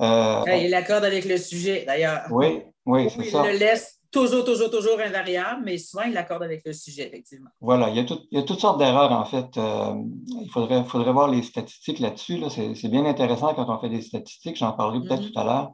[0.00, 2.22] Euh, il l'accorde avec le sujet, d'ailleurs.
[2.30, 3.42] Oui, oui, c'est ça.
[3.44, 7.50] Il le laisse toujours, toujours, toujours invariable, mais souvent, il l'accorde avec le sujet, effectivement.
[7.60, 9.56] Voilà, il y a, toutes sortes d'erreurs, en fait.
[9.56, 12.40] il faudrait, faudrait voir les statistiques là-dessus.
[12.48, 15.32] C'est bien intéressant quand on fait des statistiques, j'en parlerai peut-être mm-hmm.
[15.32, 15.72] tout à l'heure.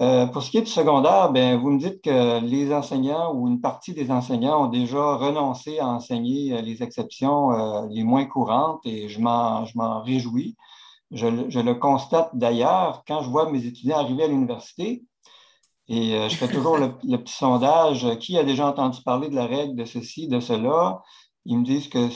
[0.00, 3.48] Euh, pour ce qui est du secondaire, ben, vous me dites que les enseignants ou
[3.48, 8.24] une partie des enseignants ont déjà renoncé à enseigner euh, les exceptions euh, les moins
[8.24, 9.64] courantes et je m'en,
[10.02, 10.56] réjouis.
[11.10, 15.04] Je, le constate d'ailleurs quand je vois mes étudiants arriver à l'université
[15.88, 19.74] et je fais toujours le, petit sondage qui a déjà entendu parler de la règle
[19.74, 21.02] de ceci, de cela?
[21.46, 22.08] Ils me disent que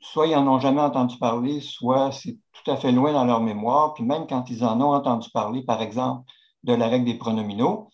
[0.00, 3.40] soit ils n'en ont jamais entendu parler, soit c'est tout à fait loin dans leur
[3.40, 3.94] mémoire.
[3.94, 6.24] Puis même quand ils en ont entendu parler, par exemple,
[6.64, 7.88] de la règle des pronominaux.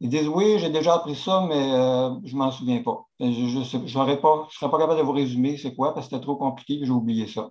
[0.00, 3.06] Ils disent oui, j'ai déjà appris ça, mais euh, je ne m'en souviens pas.
[3.20, 6.80] Je ne serais pas capable de vous résumer c'est quoi parce que c'était trop compliqué,
[6.82, 7.50] j'ai oublié ça.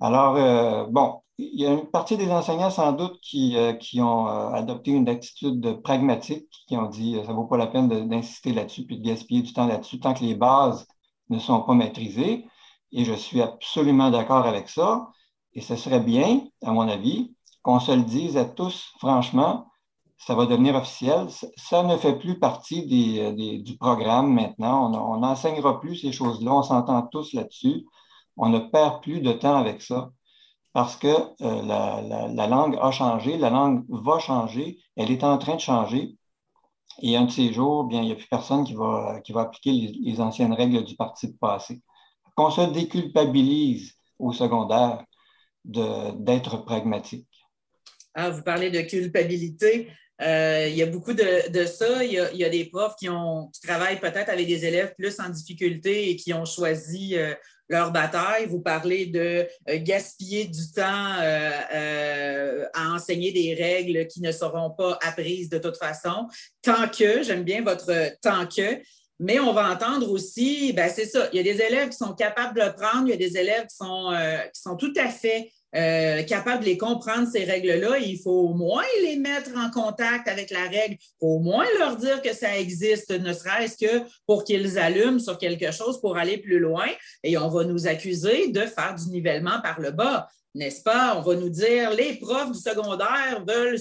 [0.00, 4.00] Alors, euh, bon, il y a une partie des enseignants sans doute qui, euh, qui
[4.00, 8.52] ont adopté une attitude pragmatique, qui ont dit ça ne vaut pas la peine d'insister
[8.52, 10.86] là-dessus puis de gaspiller du temps là-dessus tant que les bases
[11.30, 12.46] ne sont pas maîtrisées.
[12.92, 15.08] Et je suis absolument d'accord avec ça.
[15.52, 17.35] Et ce serait bien, à mon avis,
[17.66, 19.66] qu'on se le dise à tous, franchement,
[20.18, 21.26] ça va devenir officiel.
[21.56, 24.92] Ça ne fait plus partie du programme maintenant.
[25.12, 26.54] On n'enseignera plus ces choses-là.
[26.54, 27.84] On s'entend tous là-dessus.
[28.36, 30.10] On ne perd plus de temps avec ça
[30.74, 35.38] parce que euh, la, la, langue a changé, la langue va changer, elle est en
[35.38, 36.16] train de changer.
[37.02, 39.40] Et un de ces jours, bien, il n'y a plus personne qui va, qui va
[39.40, 41.82] appliquer les, anciennes règles du parti de passé.
[42.36, 45.02] Qu'on se déculpabilise au secondaire
[45.64, 47.26] d'être pragmatique.
[48.18, 49.88] Ah, vous parlez de culpabilité.
[50.22, 52.02] Euh, il y a beaucoup de, ça.
[52.02, 56.08] Il y, a, des profs qui, ont, travaillent peut-être avec des élèves plus en difficulté
[56.08, 57.34] et qui ont choisi euh,
[57.68, 58.46] leur bataille.
[58.46, 64.98] Vous parlez de euh, gaspiller du temps à enseigner des règles qui ne seront pas
[65.02, 66.26] apprises de toute façon.
[66.62, 68.80] Tant que, j'aime bien votre tant que,
[69.20, 72.14] mais on va entendre aussi, ben c'est ça, il y a des élèves qui sont
[72.14, 74.14] capables de le prendre, il y a des élèves qui sont,
[74.54, 78.54] qui sont tout à fait euh, capable de les comprendre, ces règles-là, il faut au
[78.54, 80.96] moins les mettre en contact avec la règle.
[81.00, 85.18] Il faut au moins leur dire que ça existe, ne serait-ce que pour qu'ils allument
[85.18, 86.86] sur quelque chose pour aller plus loin.
[87.22, 91.16] Et on va nous accuser de faire du nivellement par le bas n'est-ce pas?
[91.18, 93.76] On va nous dire les profs du secondaire veulent,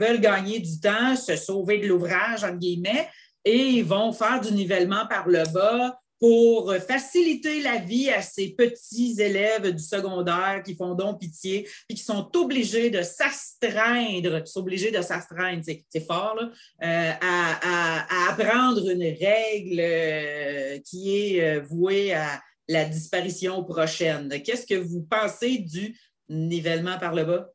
[0.00, 3.08] veulent gagner du temps, se sauver de l'ouvrage, entre guillemets,
[3.44, 8.50] et ils vont faire du nivellement par le bas pour faciliter la vie à ces
[8.50, 14.90] petits élèves du secondaire qui font donc pitié et qui sont obligés de s'astreindre, obligés
[14.90, 22.40] de s'astreindre, c'est fort, euh, à, apprendre une règle euh, qui est euh, vouée à
[22.68, 24.28] la disparition prochaine.
[24.42, 27.46] Qu'est-ce que vous pensez du nivellement par le bas?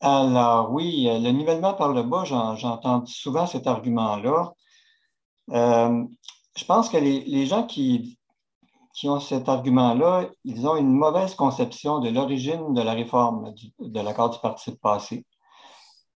[0.00, 4.52] Alors oui, le nivellement par le bas, j'entends souvent cet argument-là
[6.56, 8.18] je pense que les, gens qui,
[8.94, 14.00] qui, ont cet argument-là, ils ont une mauvaise conception de l'origine de la réforme de
[14.00, 15.26] l'accord du participe passé.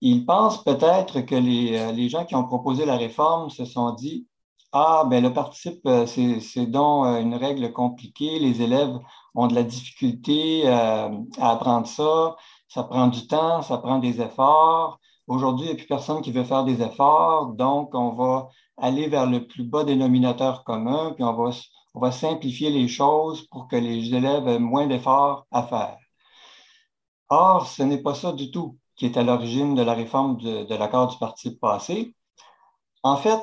[0.02, 3.94] Ils pensent peut-être que les, euh, les, gens qui ont proposé la réforme se sont
[3.94, 4.28] dit
[4.72, 8.96] Ah, ben le participe, euh, c'est donc euh, une règle compliquée, les élèves
[9.34, 11.10] ont de la difficulté à
[11.42, 12.36] apprendre ça,
[12.68, 15.00] ça prend du temps, ça prend des efforts.
[15.28, 19.08] Aujourd'hui, il n'y a plus personne qui veut faire des efforts, donc on va aller
[19.08, 21.52] vers le plus bas dénominateur commun, puis on va,
[21.94, 25.98] on va simplifier les choses pour que les élèves aient moins d'efforts à faire.
[27.30, 30.76] Or, ce n'est pas ça du tout qui est à l'origine de la réforme de,
[30.76, 32.16] l'accord du parti passé.
[33.04, 33.42] En fait,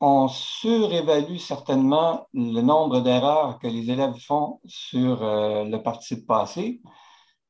[0.00, 6.80] on surévalue certainement le nombre d'erreurs que les élèves font sur euh, le parti passé.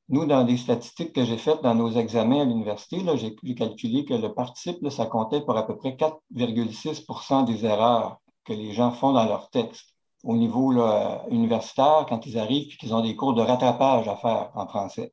[0.08, 4.04] Nous, dans les statistiques que j'ai faites dans nos examens à l'université, j'ai pu calculer
[4.04, 8.92] que le participe, ça comptait pour à peu près 4,6% des erreurs que les gens
[8.92, 10.72] font dans leur texte au niveau
[11.28, 15.12] universitaire quand ils arrivent et qu'ils ont des cours de rattrapage à faire en français.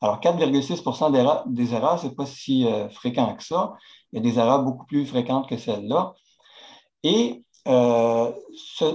[0.00, 3.72] Alors, 4,6% des erreurs, ce n'est pas si euh, fréquent que ça.
[4.12, 6.14] Il y a des erreurs beaucoup plus fréquentes que celles-là.
[7.02, 8.30] Et euh,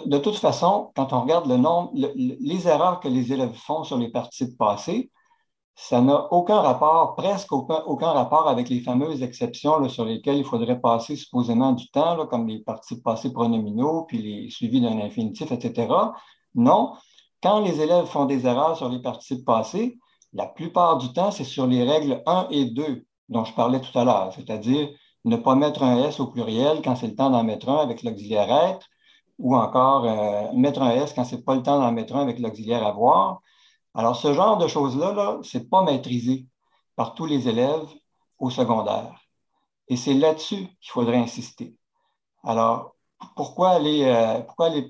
[0.05, 3.97] de toute façon, quand on regarde le nombre, les erreurs que les élèves font sur
[3.97, 5.11] les participes passés,
[5.75, 10.79] ça n'a aucun rapport, presque aucun, rapport avec les fameuses exceptions sur lesquelles il faudrait
[10.79, 15.87] passer supposément du temps, comme les participes passés pronominaux, puis les suivis d'un infinitif, etc.
[16.55, 16.93] Non,
[17.41, 19.97] quand les élèves font des erreurs sur les participes passés,
[20.33, 23.97] la plupart du temps, c'est sur les règles 1 et 2 dont je parlais tout
[23.97, 24.89] à l'heure, c'est-à-dire
[25.25, 28.03] ne pas mettre un S au pluriel quand c'est le temps d'en mettre un avec
[28.03, 28.87] l'auxiliaire être,
[29.39, 32.39] ou encore euh, mettre un S quand c'est pas le temps d'en mettre un avec
[32.39, 33.41] l'auxiliaire avoir
[33.95, 36.47] alors, ce genre de choses-là, ce n'est pas maîtrisé
[36.95, 37.87] par tous les élèves
[38.39, 39.21] au secondaire.
[39.87, 41.75] Et c'est là-dessus qu'il faudrait insister.
[42.43, 42.95] Alors,
[43.35, 44.41] pourquoi aller, euh,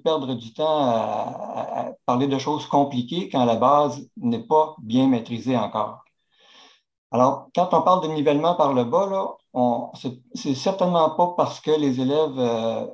[0.03, 5.57] perdre du temps à, parler de choses compliquées quand la base n'est pas bien maîtrisée
[5.57, 6.03] encore?
[7.11, 9.91] Alors, quand on parle de nivellement par le bas, là,
[10.33, 12.87] c'est certainement pas parce que les élèves, euh,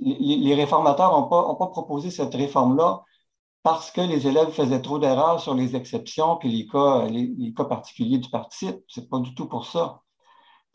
[0.00, 3.04] les, réformateurs n'ont pas, pas proposé cette réforme-là
[3.62, 7.64] parce que les élèves faisaient trop d'erreurs sur les exceptions puis les cas, les, cas
[7.64, 8.78] particuliers du participe.
[8.88, 10.00] C'est pas du tout pour ça.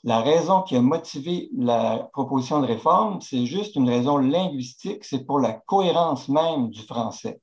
[0.04, 5.26] La raison qui a motivé la proposition de réforme, c'est juste une raison linguistique, c'est
[5.26, 7.42] pour la cohérence même du français.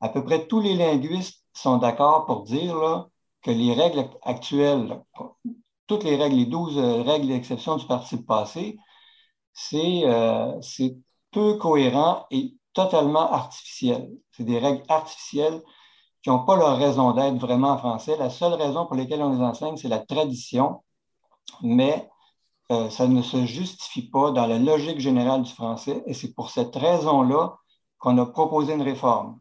[0.00, 3.08] À peu près tous les linguistes sont d'accord pour dire
[3.42, 5.00] que les règles actuelles,
[5.86, 8.78] toutes les règles, les 12 règles d'exception du participe passé,
[9.74, 10.96] euh, c'est
[11.30, 14.10] peu cohérent et totalement artificielles.
[14.32, 15.62] C'est des règles artificielles
[16.22, 18.16] qui n'ont pas leur raison d'être vraiment en français.
[18.18, 20.82] La seule raison pour laquelle on les enseigne, c'est la tradition,
[21.62, 22.08] mais
[22.70, 26.50] euh, ça ne se justifie pas dans la logique générale du français et c'est pour
[26.50, 27.56] cette raison-là
[27.98, 29.40] qu'on a proposé une réforme.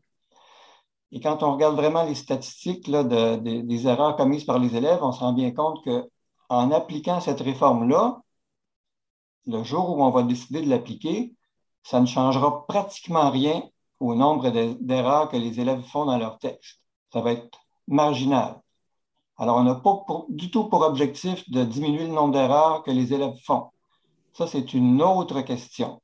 [1.11, 5.19] Et quand on regarde vraiment les statistiques des erreurs commises par les élèves, on se
[5.19, 8.21] rend bien compte qu'en appliquant cette réforme-là,
[9.45, 11.35] le jour où on va décider de l'appliquer,
[11.85, 13.61] ça ne changera pratiquement rien
[13.99, 16.81] au nombre d'erreurs que les élèves font dans leur texte.
[17.13, 18.59] Ça va être marginal.
[19.37, 23.13] Alors, on n'a pas du tout pour objectif de diminuer le nombre d'erreurs que les
[23.13, 23.69] élèves font.
[24.33, 26.01] Ça, c'est une autre question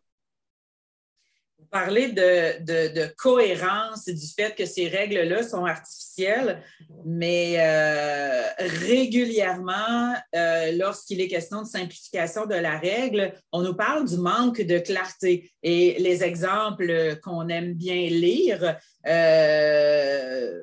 [1.72, 6.62] parler de, cohérence et du fait que ces règles-là sont artificielles,
[7.06, 14.08] mais euh, régulièrement, euh, lorsqu'il est question de simplification de la règle, on nous parle
[14.08, 15.50] du manque de clarté.
[15.64, 20.62] Et les exemples qu'on aime bien lire euh,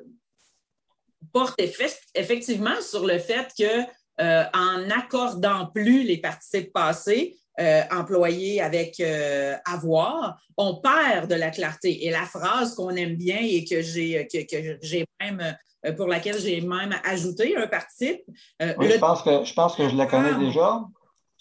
[1.33, 1.59] portent
[2.13, 3.83] effectivement sur le fait que
[4.21, 11.49] en n'accordant plus les participes passés, euh, employé avec euh, avoir, on perd de la
[11.49, 12.05] clarté.
[12.05, 16.39] Et la phrase qu'on aime bien et que j'ai que, j'ai même euh, pour laquelle
[16.39, 18.21] j'ai même ajouté un participe.
[18.61, 20.85] oui, je, pense que, je pense que je la connais déjà.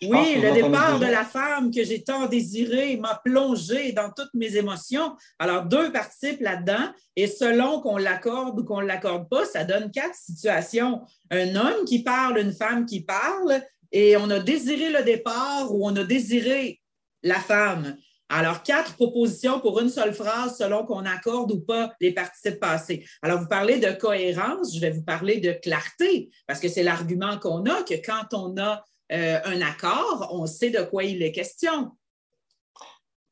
[0.02, 4.56] oui, le départ de la femme que j'ai tant désiré m'a plongé dans toutes mes
[4.56, 5.14] émotions.
[5.38, 9.92] Alors, deux participes là-dedans, et selon qu'on l'accorde ou qu'on ne l'accorde pas, ça donne
[9.92, 11.02] quatre situations.
[11.30, 13.62] Un homme qui parle, une femme qui parle,
[13.92, 16.80] et on a désiré le départ ou on a désiré
[17.22, 17.96] la femme.
[18.30, 23.06] Alors, quatre propositions pour une seule phrase selon qu'on accorde ou pas les participes passés.
[23.22, 27.38] Alors, vous parlez de cohérence, je vais vous parler de clarté, parce que c'est l'argument
[27.38, 31.32] qu'on a, que quand on a euh, un accord, on sait de quoi il est
[31.32, 31.92] question.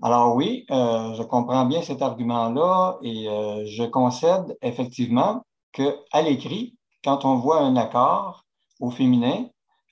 [0.02, 5.42] Alors oui, euh, je comprends bien cet argument-là et euh, je concède effectivement
[5.72, 8.44] qu'à l'écrit, quand on voit un accord
[8.78, 9.46] au féminin,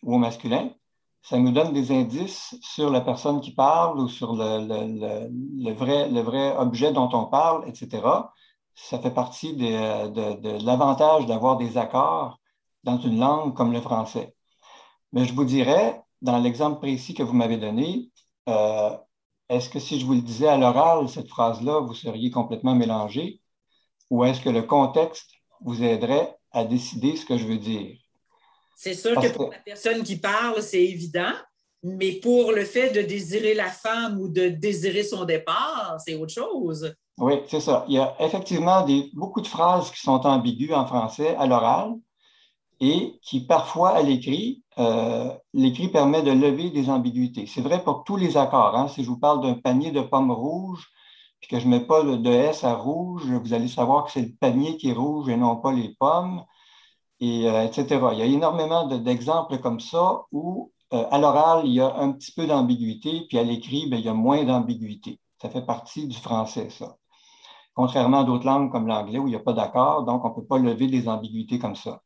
[0.04, 0.70] ou au masculin,
[1.22, 6.92] ça nous donne des indices sur la personne qui parle ou sur le, vrai, objet
[6.92, 8.02] dont on parle, etc.
[8.74, 12.38] Ça fait partie de, l'avantage d'avoir des accords
[12.84, 14.34] dans une langue comme le français.
[15.12, 18.10] Mais je vous dirais, dans l'exemple précis que vous m'avez donné,
[18.48, 18.96] euh,
[19.48, 23.40] est-ce que si je vous le disais à l'oral, cette phrase-là, vous seriez complètement mélangé?
[24.10, 25.30] Ou est-ce que le contexte
[25.60, 28.03] vous aiderait à décider ce que je veux dire?
[28.76, 31.32] C'est sûr que pour la personne qui parle, c'est évident,
[31.82, 36.32] mais pour le fait de désirer la femme ou de désirer son départ, c'est autre
[36.32, 36.94] chose.
[37.18, 37.84] Oui, c'est ça.
[37.88, 41.92] Il y a effectivement des, beaucoup de phrases qui sont ambiguës en français à l'oral
[42.80, 47.46] et qui parfois à l'écrit, euh, l'écrit permet de lever des ambiguïtés.
[47.46, 48.76] C'est vrai pour tous les accords.
[48.76, 48.88] Hein.
[48.88, 50.88] Si je vous parle d'un panier de pommes rouges,
[51.40, 54.22] puis que je ne mets pas de S à rouge, vous allez savoir que c'est
[54.22, 56.42] le panier qui est rouge et non pas les pommes
[57.20, 57.86] et, euh, etc.
[58.12, 62.12] Il y a énormément d'exemples comme ça où, euh, à l'oral, il y a un
[62.12, 65.20] petit peu d'ambiguïté, puis à l'écrit, ben, il y a moins d'ambiguïté.
[65.40, 66.96] Ça fait partie du français, ça.
[67.74, 70.34] Contrairement à d'autres langues comme l'anglais où il n'y a pas d'accord, donc on ne
[70.34, 72.02] peut pas lever des ambiguïtés comme ça.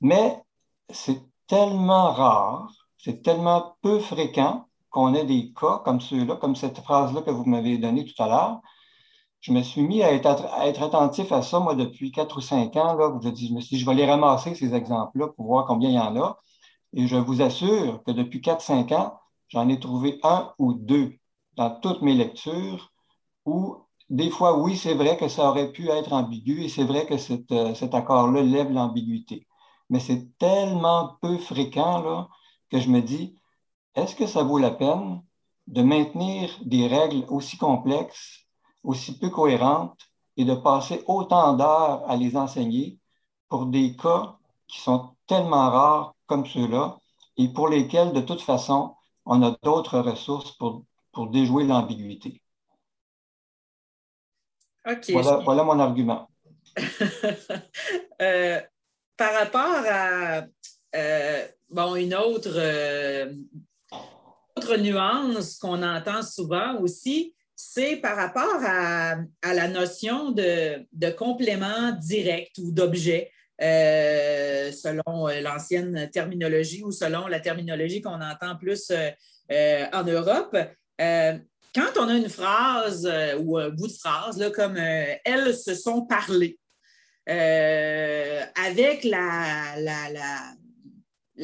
[0.00, 0.42] Mais
[0.90, 6.80] c'est tellement rare, c'est tellement peu fréquent qu'on ait des cas comme ceux-là, comme cette
[6.80, 8.60] phrase-là que vous m'avez donnée tout à l'heure,
[9.42, 10.28] je me suis mis à être,
[10.82, 12.94] attentif à ça, moi, depuis quatre ou cinq ans.
[12.94, 15.66] Là, je, dis, je me suis dit, je vais les ramasser, ces exemples-là, pour voir
[15.66, 16.38] combien il y en a.
[16.94, 19.18] Et je vous assure que depuis quatre, cinq ans,
[19.48, 21.14] j'en ai trouvé un ou deux
[21.56, 22.92] dans toutes mes lectures
[23.44, 23.78] où,
[24.10, 27.14] des fois, oui, c'est vrai que ça aurait pu être ambigu et c'est vrai que
[27.52, 29.48] euh, cet accord-là lève l'ambiguïté.
[29.90, 32.28] Mais c'est tellement peu fréquent là,
[32.70, 33.36] que je me dis,
[33.96, 35.20] est-ce que ça vaut la peine
[35.66, 38.41] de maintenir des règles aussi complexes
[38.82, 39.98] aussi peu cohérentes
[40.36, 42.98] et de passer autant d'heures à les enseigner
[43.48, 46.98] pour des cas qui sont tellement rares comme ceux-là
[47.36, 52.42] et pour lesquels, de toute façon, on a d'autres ressources pour, pour déjouer l'ambiguïté.
[55.10, 56.28] voilà, mon argument.
[58.20, 58.60] Euh,
[59.16, 60.44] par rapport à
[60.94, 63.32] euh, bon, une autre, euh,
[64.56, 69.16] autre nuance qu'on entend souvent aussi, c'est par rapport à,
[69.54, 73.30] la notion de, complément direct ou d'objet.
[73.60, 80.56] Euh, selon euh, l'ancienne terminologie ou selon la terminologie qu'on entend plus euh, en Europe.
[80.98, 83.08] quand on a une phrase
[83.38, 86.58] ou un bout de phrase, comme Elles se sont parlé,
[87.26, 89.76] avec la,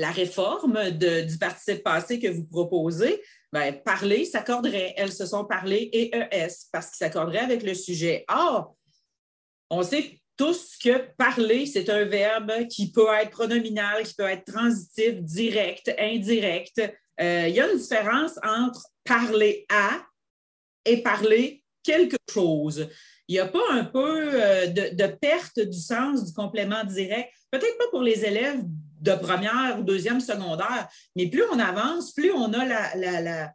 [0.04, 3.22] réforme du participe passé que vous proposez,
[3.52, 4.94] ben, parler s'accorderait.
[4.96, 8.24] Elles se sont parlé et ES parce qu'ils s'accorderaient avec le sujet.
[8.28, 8.76] Or,
[9.70, 14.44] on sait tous que parler, c'est un verbe qui peut être pronominal, qui peut être
[14.44, 16.80] transitif, direct, indirect.
[17.20, 20.00] Euh, il y a une différence entre parler à
[20.84, 22.88] et parler quelque chose.
[23.26, 27.32] Il n'y a pas un peu euh, de, de, perte du sens du complément direct,
[27.50, 28.62] peut-être pas pour les élèves
[29.00, 30.88] de première ou deuxième secondaire.
[31.16, 33.52] Mais plus on avance, plus on a la,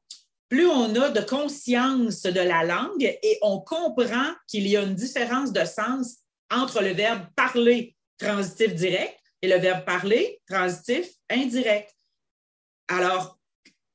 [0.49, 4.95] plus on a de conscience de la langue et on comprend qu'il y a une
[4.95, 6.17] différence de sens
[6.51, 11.93] entre le verbe parler transitif direct et le verbe parler, transitif, indirect.
[12.87, 13.37] Alors,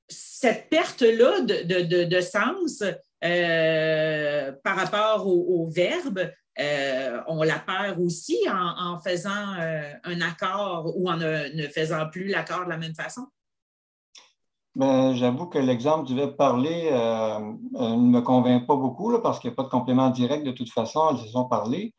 [0.09, 2.83] cette perte-là de, sens
[3.25, 6.31] euh, par rapport au, verbe,
[6.61, 12.29] euh, on la perd aussi en, faisant euh, un accord ou en ne, faisant plus
[12.29, 13.27] l'accord de la même façon.
[14.75, 19.55] Ben, j'avoue que l'exemple du verbe parler ne me convainc pas beaucoup parce qu'il n'y
[19.55, 21.95] a pas de complément direct de toute façon, elles se sont parlé.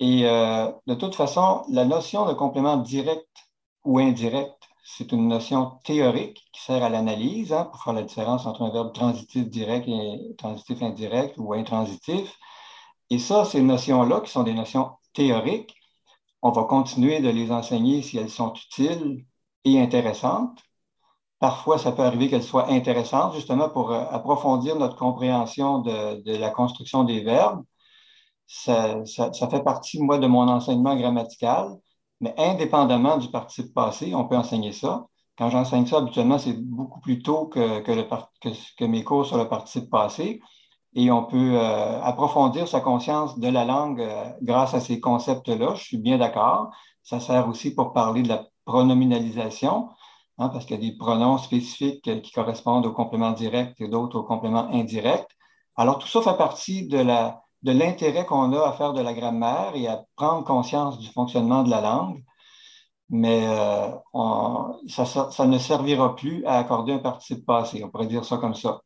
[0.00, 3.28] Et de toute façon, la notion de complément direct
[3.84, 8.46] ou indirect c'est une notion théorique qui sert à l'analyse hein, pour faire la différence
[8.46, 12.36] entre un verbe transitif direct et transitif indirect ou intransitif.
[13.12, 15.76] Et ça, ces notions-là, qui sont des notions théoriques,
[16.40, 19.26] on va continuer de les enseigner si elles sont utiles
[19.64, 20.58] et intéressantes.
[21.38, 26.48] Parfois, ça peut arriver qu'elles soient intéressantes, justement pour euh, approfondir notre compréhension de, la
[26.48, 27.62] construction des verbes.
[28.46, 29.04] Ça,
[29.50, 31.76] fait partie, moi, de mon enseignement grammatical.
[32.22, 35.06] Mais indépendamment du participe passé, on peut enseigner ça.
[35.36, 40.40] Quand j'enseigne ça, habituellement, c'est beaucoup plus tôt que, mes cours sur le participe passé.
[40.94, 45.74] Et on peut euh, approfondir sa conscience de la langue euh, grâce à ces concepts-là.
[45.74, 46.70] Je suis bien d'accord.
[47.02, 49.88] Ça sert aussi pour parler de la pronominalisation,
[50.38, 54.18] hein, parce qu'il y a des pronoms spécifiques qui correspondent au complément direct et d'autres
[54.20, 55.28] au complément indirect.
[55.76, 56.98] Alors, tout ça fait partie de
[57.72, 61.70] l'intérêt qu'on a à faire de la grammaire et à prendre conscience du fonctionnement de
[61.70, 62.22] la langue,
[63.12, 63.90] mais euh,
[64.88, 67.82] ça, ne servira plus à accorder un participe passé.
[67.84, 68.80] On pourrait dire ça comme ça.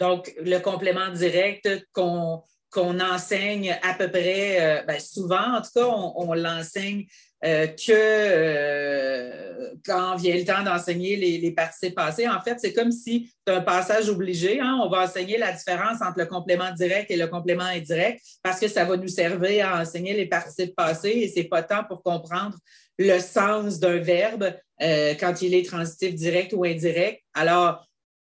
[0.00, 5.86] Donc, le complément direct qu'on enseigne à peu près, euh, ben, souvent en tout cas,
[5.86, 7.06] on l'enseigne
[7.42, 12.74] euh, que euh, quand vient le temps d'enseigner les, les, participes passés, en fait, c'est
[12.74, 14.60] comme si c'est un passage obligé.
[14.60, 14.78] Hein.
[14.84, 18.68] On va enseigner la différence entre le complément direct et le complément indirect parce que
[18.68, 22.58] ça va nous servir à enseigner les participes passés et c'est pas tant pour comprendre
[22.98, 27.22] le sens d'un verbe euh, quand il est transitif direct ou indirect.
[27.32, 27.86] Alors,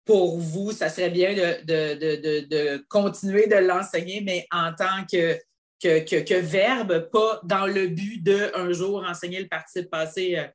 [0.05, 5.05] pour vous, ça serait bien de, de, de, de continuer de l'enseigner, mais en tant
[5.11, 5.39] que
[5.81, 10.47] que, verbe, pas dans le but de un jour enseigner le participe passé euh,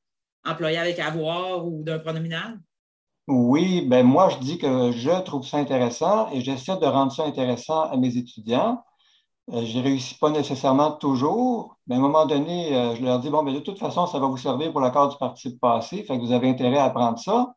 [0.49, 2.59] employé avec avoir ou d'un pronominal?
[3.27, 7.23] Oui, ben moi, je dis que je trouve ça intéressant et j'essaie de rendre ça
[7.23, 8.83] intéressant à mes étudiants.
[9.51, 13.29] Euh, je réussis pas nécessairement toujours, mais à un moment donné, euh, je leur dis,
[13.29, 16.17] bon, ben, de toute façon, ça va vous servir pour l'accord du participe passé, fait
[16.17, 17.55] que vous avez intérêt à apprendre ça.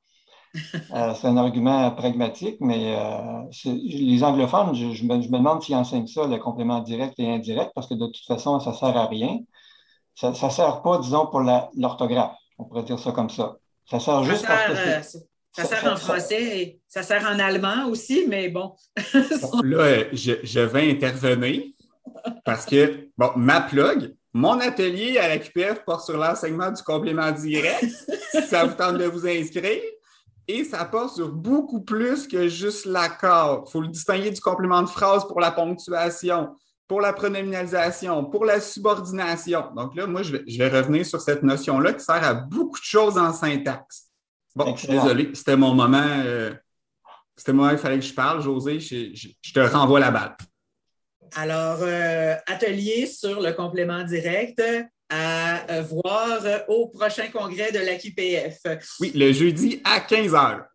[0.94, 6.26] Euh, c'est un argument pragmatique, mais euh, les anglophones, je, me, demande s'ils enseignent ça,
[6.26, 9.38] le complément direct et indirect, parce que de toute façon, ça ne sert à rien.
[10.14, 12.36] Ça ne sert pas, disons, pour l'orthographe.
[12.58, 13.56] On pourrait dire ça comme ça.
[13.88, 15.20] Ça sert juste parce que euh,
[15.52, 18.74] ça, sert en français et ça sert en allemand aussi, mais bon.
[19.62, 21.62] là, je, je, vais intervenir
[22.44, 27.30] parce que, bon, ma plug, mon atelier à la QPF porte sur l'enseignement du complément
[27.32, 27.84] direct.
[28.48, 29.82] ça vous tente de vous inscrire?
[30.50, 33.64] Et ça porte sur beaucoup plus que juste l'accord.
[33.66, 36.56] Il faut le distinguer du complément de phrase pour la ponctuation,
[36.88, 39.70] pour la pronominalisation, pour la subordination.
[39.76, 43.18] Donc là, moi, je vais, revenir sur cette notion-là qui sert à beaucoup de choses
[43.18, 44.06] en syntaxe.
[44.56, 46.08] Bon, je suis désolé, c'était mon moment.
[46.24, 46.54] Euh,
[47.36, 48.40] c'était moment qu'il fallait que je parle.
[48.40, 50.36] José, je, te renvoie la balle.
[51.36, 54.62] Alors, euh, atelier sur le complément direct
[55.10, 58.60] à euh, voir au prochain congrès de l'AQPF.
[59.00, 60.66] Oui, le jeudi à 15 heures.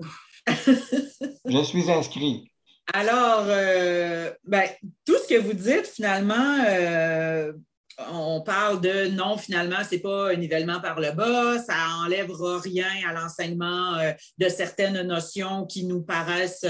[1.46, 2.50] Je suis inscrit.
[2.94, 4.68] Alors, euh, ben,
[5.06, 7.54] tout ce que vous dites, finalement, euh,
[8.12, 12.60] on parle de non, finalement, ce n'est pas un nivellement par le bas, ça n'enlèvera
[12.60, 13.98] rien à l'enseignement
[14.38, 16.66] de certaines notions qui nous paraissent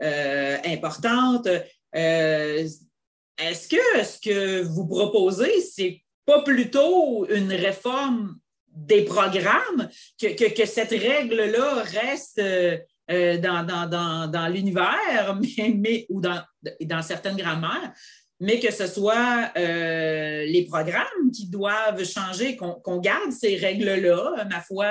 [0.00, 1.48] importantes.
[1.92, 8.38] Est-ce que ce que vous proposez, c'est pas plutôt une réforme
[8.74, 9.88] des programmes,
[10.20, 12.76] que, cette règle-là reste euh,
[13.10, 15.38] euh, dans, l'univers,
[15.74, 16.42] mais, ou dans,
[16.82, 17.92] dans certaines grammaires,
[18.40, 24.44] mais que ce soit euh, les programmes qui doivent changer, qu'on garde ces règles-là.
[24.50, 24.86] Ma foi,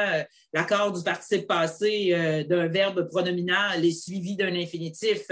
[0.53, 5.23] l'accord du participe passé d'un verbe pronominal est suivi d'un infinitif.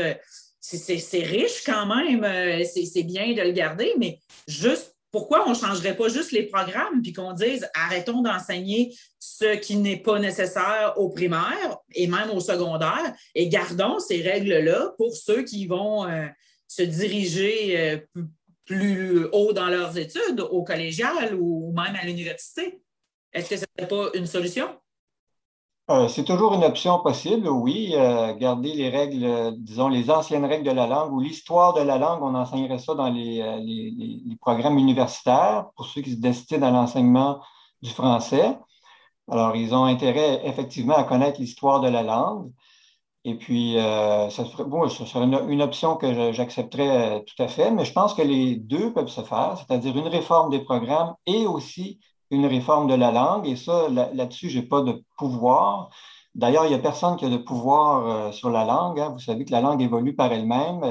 [0.59, 5.95] c'est riche quand même, c'est bien de le garder, mais juste pourquoi on ne changerait
[5.95, 11.09] pas juste les programmes puis qu'on dise arrêtons d'enseigner ce qui n'est pas nécessaire au
[11.09, 16.27] primaire et même au secondaire et gardons ces règles-là pour ceux qui vont euh,
[16.67, 17.97] se diriger euh,
[18.65, 22.81] plus haut dans leurs études, au collégial ou même à l'université.
[23.33, 24.80] Est-ce que ce n'est pas une solution?
[25.91, 27.91] Euh, c'est toujours une option possible, oui.
[27.95, 31.81] Euh, garder les règles, euh, disons, les anciennes règles de la langue ou l'histoire de
[31.81, 33.43] la langue, on enseignerait ça dans les,
[34.39, 37.41] programmes universitaires pour ceux qui se destinent à l'enseignement
[37.81, 38.57] du français.
[39.29, 42.51] Alors, ils ont intérêt effectivement à connaître l'histoire de la langue.
[43.23, 47.47] Et puis, euh, ça serait, bon, ce serait une, option que j'accepterais euh, tout à
[47.47, 51.13] fait, mais je pense que les deux peuvent se faire, c'est-à-dire une réforme des programmes
[51.27, 51.99] et aussi
[52.31, 53.47] une réforme de la langue.
[53.47, 55.89] Et ça, là-dessus, je n'ai pas de pouvoir.
[56.35, 58.99] D'ailleurs, il n'y a personne qui a de pouvoir euh, sur la langue.
[58.99, 59.09] Hein.
[59.09, 60.81] Vous savez que la langue évolue par elle-même.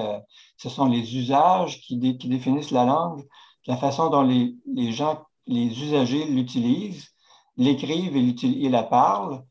[0.56, 3.26] ce sont les usages qui, définissent la langue,
[3.66, 7.08] la façon dont les, les gens, les usagers l'utilisent,
[7.56, 9.44] l'écrivent et, et la parlent.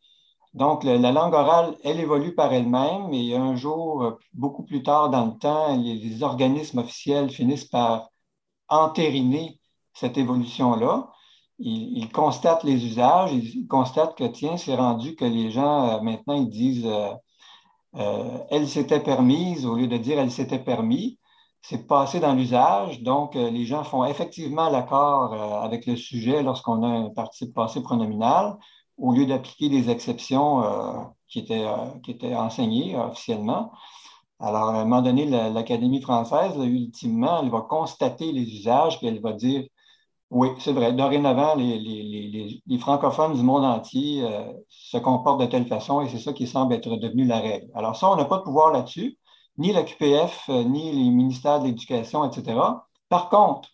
[0.54, 5.10] Donc, la langue orale, elle évolue par elle-même et un jour, euh, beaucoup plus tard
[5.10, 8.10] dans le temps, les, organismes officiels finissent par
[8.68, 9.60] entériner
[9.94, 11.12] cette évolution-là.
[11.60, 16.36] Ils, constatent les usages, ils constatent que, tiens, c'est rendu que les gens, euh, maintenant,
[16.36, 16.88] ils disent
[17.95, 21.20] euh, elle s'était permise au lieu de dire elle s'était permis.
[21.62, 26.88] C'est passé dans l'usage, donc les gens font effectivement l'accord avec le sujet lorsqu'on a
[26.88, 28.57] un participe passé pronominal
[28.99, 33.72] au lieu d'appliquer des exceptions euh, qui, étaient, euh, qui étaient enseignées officiellement.
[34.39, 39.22] Alors, à un moment donné, l'Académie française, ultimement, elle va constater les usages, puis elle
[39.22, 39.66] va dire,
[40.32, 45.68] oui, c'est vrai, dorénavant, les, les, francophones du monde entier euh, se comportent de telle
[45.68, 47.68] façon et c'est ça qui semble être devenu la règle.
[47.74, 49.18] Alors ça, on n'a pas de pouvoir là-dessus,
[49.58, 52.60] ni la QPF, ni les ministères de l'Éducation, etc.
[53.10, 53.70] Par contre,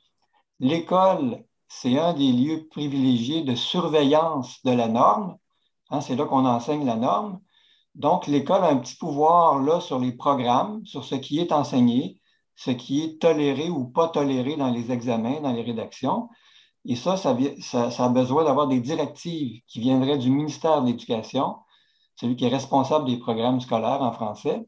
[0.59, 5.37] l'école c'est un des lieux privilégiés de surveillance de la norme.
[5.89, 7.41] Hein, c'est là qu'on enseigne la norme.
[7.95, 12.21] Donc, l'école a un petit pouvoir là sur les programmes, sur ce qui est enseigné,
[12.55, 16.29] ce qui est toléré ou pas toléré dans les examens, dans les rédactions.
[16.85, 21.57] Et ça, ça, a besoin d'avoir des directives qui viendraient du ministère de l'Éducation,
[22.15, 24.67] celui qui est responsable des programmes scolaires en français.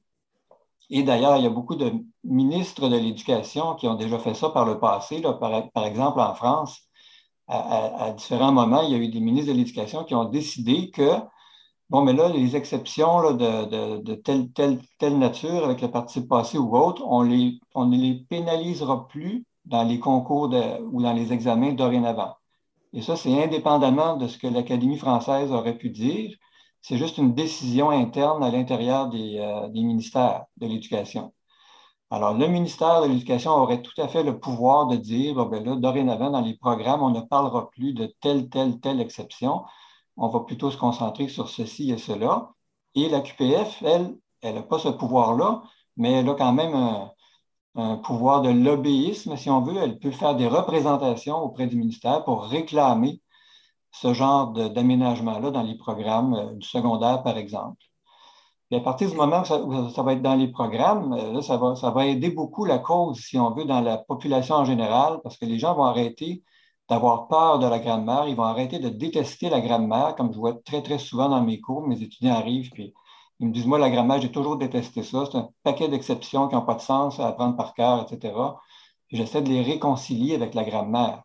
[0.90, 1.92] Et d'ailleurs, il y a beaucoup de
[2.24, 5.22] ministres de l'Éducation qui ont déjà fait ça par le passé.
[5.22, 6.80] par, exemple, en France,
[7.48, 11.12] à, différents moments, il y a eu des ministres de l'Éducation qui ont décidé que,
[11.90, 16.58] bon, mais là, les exceptions là, de, telle, telle, telle nature avec le participe passé
[16.58, 20.50] ou autre, on, les, on ne les pénalisera plus dans les concours
[20.92, 22.36] ou dans les examens dorénavant.
[22.94, 26.36] Et ça, c'est indépendamment de ce que l'Académie française aurait pu dire.
[26.82, 31.34] C'est juste une décision interne à l'intérieur des, euh, ministères de l'Éducation.
[32.10, 35.76] Alors, le ministère de l'Éducation aurait tout à fait le pouvoir de dire, ben là,
[35.76, 39.64] dorénavant, dans les programmes, on ne parlera plus de telle, telle, telle exception.
[40.18, 42.52] On va plutôt se concentrer sur ceci et cela.
[42.96, 45.64] Et la QPF, elle, elle n'a pas ce pouvoir-là,
[45.98, 47.12] mais elle a quand même un,
[48.04, 49.78] pouvoir de lobbyisme, si on veut.
[49.78, 53.22] Elle peut faire des représentations auprès du ministère pour réclamer
[53.92, 57.82] ce genre d'aménagement-là dans les programmes euh, du secondaire, par exemple.
[58.70, 61.76] Et à partir du moment où ça, va être dans les programmes, euh, ça, va,
[61.76, 65.38] ça va aider beaucoup la cause, si on veut, dans la population en général, parce
[65.38, 66.44] que les gens vont arrêter
[66.90, 70.54] d'avoir peur de la grammaire, ils vont arrêter de détester la grammaire, comme je vois
[70.54, 71.88] très, très souvent dans mes cours.
[71.88, 72.94] Mes étudiants arrivent, puis
[73.40, 75.26] ils me disent, moi, la grammaire, j'ai toujours détesté ça.
[75.32, 78.34] C'est un paquet d'exceptions qui n'ont pas de sens à apprendre par cœur, etc.
[79.10, 81.24] J'essaie de les réconcilier avec la grammaire.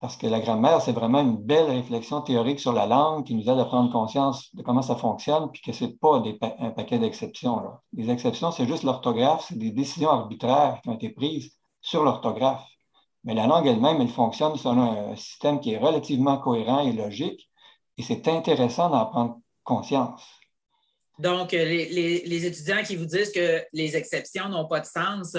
[0.00, 3.48] Parce que la grammaire, c'est vraiment une belle réflexion théorique sur la langue qui nous
[3.48, 6.22] aide à prendre conscience de comment ça fonctionne, puis que ce n'est pas
[6.58, 7.62] un paquet d'exceptions.
[7.92, 12.66] Les exceptions, c'est juste l'orthographe, c'est des décisions arbitraires qui ont été prises sur l'orthographe.
[13.24, 17.50] Mais la langue elle-même, elle fonctionne selon un système qui est relativement cohérent et logique,
[17.96, 20.35] et c'est intéressant d'en prendre conscience.
[21.18, 25.36] Donc, les, étudiants qui vous disent que les exceptions n'ont pas de sens,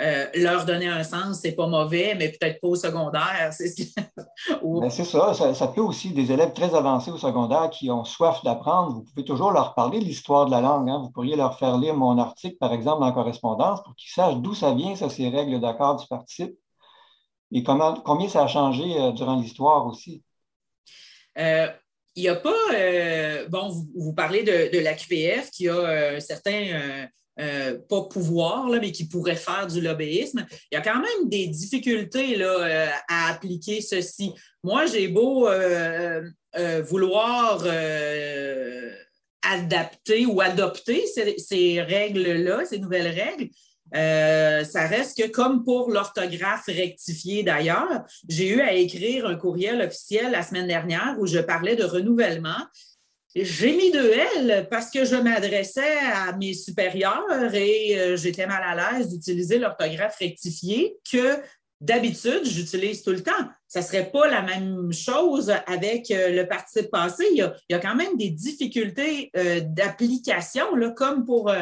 [0.00, 3.52] euh, leur donner un sens, c'est pas mauvais, mais peut-être pas au secondaire.
[3.52, 3.74] C'est
[4.62, 8.94] ben, ça, ça, peut aussi, des élèves très avancés au secondaire qui ont soif d'apprendre,
[8.94, 10.88] vous pouvez toujours leur parler de l'histoire de la langue.
[10.88, 11.00] Hein.
[11.02, 14.54] Vous pourriez leur faire lire mon article, par exemple, en correspondance, pour qu'ils sachent d'où
[14.54, 16.54] ça vient, ça, ces règles d'accord du participe,
[17.52, 20.22] et comment, combien ça a changé euh, durant l'histoire aussi.
[21.38, 21.68] Euh,
[22.16, 27.08] il n'y a pas, bon, vous, parlez de, la QPF qui a un certain
[27.40, 31.28] euh, pas pouvoir, là, mais qui pourrait faire du lobbyisme, il y a quand même
[31.28, 34.32] des difficultés là, euh, à appliquer ceci.
[34.62, 36.20] Moi, j'ai beau euh,
[36.82, 37.64] vouloir
[39.42, 43.48] adapter ou adopter ces, règles-là, ces nouvelles règles.
[43.92, 50.30] Ça reste que comme pour l'orthographe rectifiée d'ailleurs, j'ai eu à écrire un courriel officiel
[50.32, 52.66] la semaine dernière où je parlais de renouvellement.
[53.36, 58.60] J'ai mis deux L parce que je m'adressais à mes supérieurs et euh, j'étais mal
[58.64, 61.40] à l'aise d'utiliser l'orthographe rectifiée que
[61.80, 63.48] d'habitude j'utilise tout le temps.
[63.68, 67.24] Ça ne serait pas la même chose avec euh, le participe passé.
[67.32, 70.66] Il y, a, quand même des difficultés euh, d'application,
[70.96, 71.52] comme pour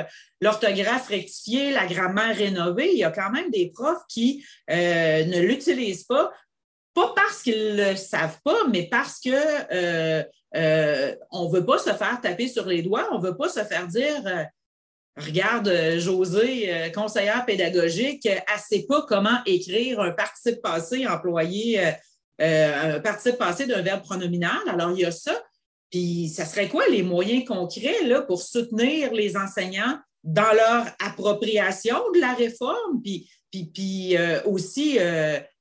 [0.41, 2.93] l'orthographe rectifiée, la grammaire rénovée.
[2.93, 6.33] Il y a quand même des profs qui ne l'utilisent pas
[6.99, 10.23] pas parce qu'ils ne le savent pas, mais parce que euh,
[10.57, 13.49] euh, on ne veut pas se faire taper sur les doigts, on ne veut pas
[13.49, 14.45] se faire dire euh,
[15.19, 21.81] Regarde, José, conseillère pédagogique, elle ne sait pas comment écrire un participe passé employé,
[22.39, 24.59] un participe passé d'un verbe pronominal.
[24.69, 25.43] Alors, il y a ça.
[25.91, 31.97] Puis, ça serait quoi les moyens concrets là, pour soutenir les enseignants dans leur appropriation
[32.15, 34.99] de la réforme, puis, puis, aussi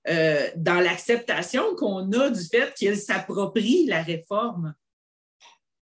[0.10, 4.74] euh, dans l'acceptation qu'on a du fait qu'ils s'approprient la réforme?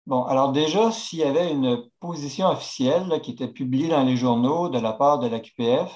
[0.09, 4.67] Bon, alors déjà, s'il y avait une position officielle qui était publiée dans les journaux
[4.67, 5.95] de la part de la QPF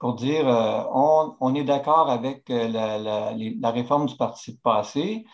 [0.00, 0.82] pour dire euh,
[1.40, 5.24] on, est d'accord avec euh, la, réforme du participe passé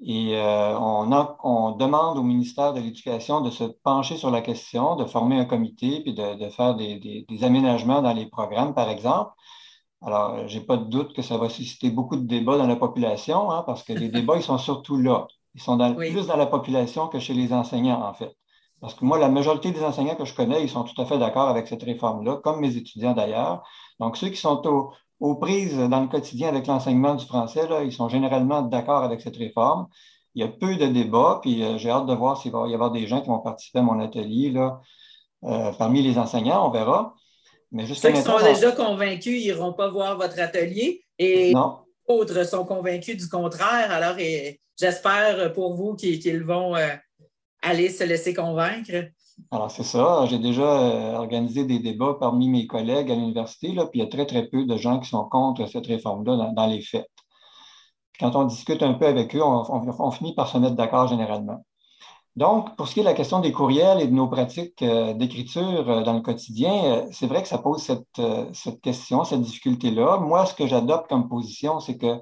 [0.00, 1.10] et on,
[1.42, 5.44] on, demande au ministère de l'Éducation de se pencher sur la question, de former un
[5.44, 9.32] comité puis de, faire des, aménagements dans les programmes, par exemple.
[10.02, 12.66] Alors, euh, je n'ai pas de doute que ça va susciter beaucoup de débats dans
[12.66, 15.26] la population, hein, parce que les débats, ils sont surtout là.
[15.54, 18.32] Ils sont plus dans la population que chez les enseignants, en fait.
[18.80, 21.18] Parce que moi, la majorité des enseignants que je connais, ils sont tout à fait
[21.18, 23.64] d'accord avec cette réforme-là, comme mes étudiants d'ailleurs.
[23.98, 24.62] Donc, ceux qui sont
[25.20, 29.20] aux prises dans le quotidien avec l'enseignement du français, là, ils sont généralement d'accord avec
[29.20, 29.88] cette réforme.
[30.34, 32.74] Il y a peu de débats, puis euh, j'ai hâte de voir s'il va y
[32.74, 34.80] avoir des gens qui vont participer à mon atelier là,
[35.44, 37.14] euh, parmi les enseignants, on verra.
[37.72, 41.52] Ceux qui sont déjà convaincus, ils n'iront pas voir votre atelier et
[42.08, 43.90] d'autres sont convaincus du contraire.
[43.90, 44.16] Alors,
[44.78, 46.88] j'espère pour vous qu'ils vont euh,
[47.62, 49.10] aller se laisser convaincre.
[49.50, 50.24] Alors, c'est ça.
[50.26, 54.08] J'ai déjà euh, organisé des débats parmi mes collègues à l'université, puis il y a
[54.08, 57.06] très, très peu de gens qui sont contre cette réforme-là dans, les faits.
[58.18, 61.64] Quand on discute un peu avec eux, on finit par se mettre d'accord généralement.
[62.38, 65.12] Donc, pour ce qui est de la question des courriels et de nos pratiques euh,
[65.12, 70.18] d'écriture euh, dans le quotidien, euh, c'est vrai que ça pose cette, question, cette difficulté-là.
[70.18, 72.20] Moi, ce que j'adopte comme position, c'est que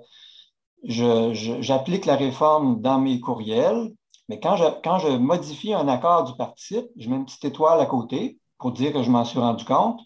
[0.84, 3.92] j'applique la réforme dans mes courriels,
[4.30, 8.38] mais quand je, modifie un accord du participe, je mets une petite étoile à côté
[8.58, 10.00] pour dire que je m'en suis rendu compte.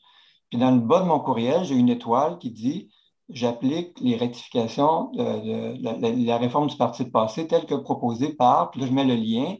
[0.48, 2.90] Puis dans le bas de mon courriel, j'ai une étoile qui dit
[3.28, 8.88] j'applique les rectifications de, la, réforme du participe passé telle que proposée par, puis là,
[8.88, 9.54] je mets le lien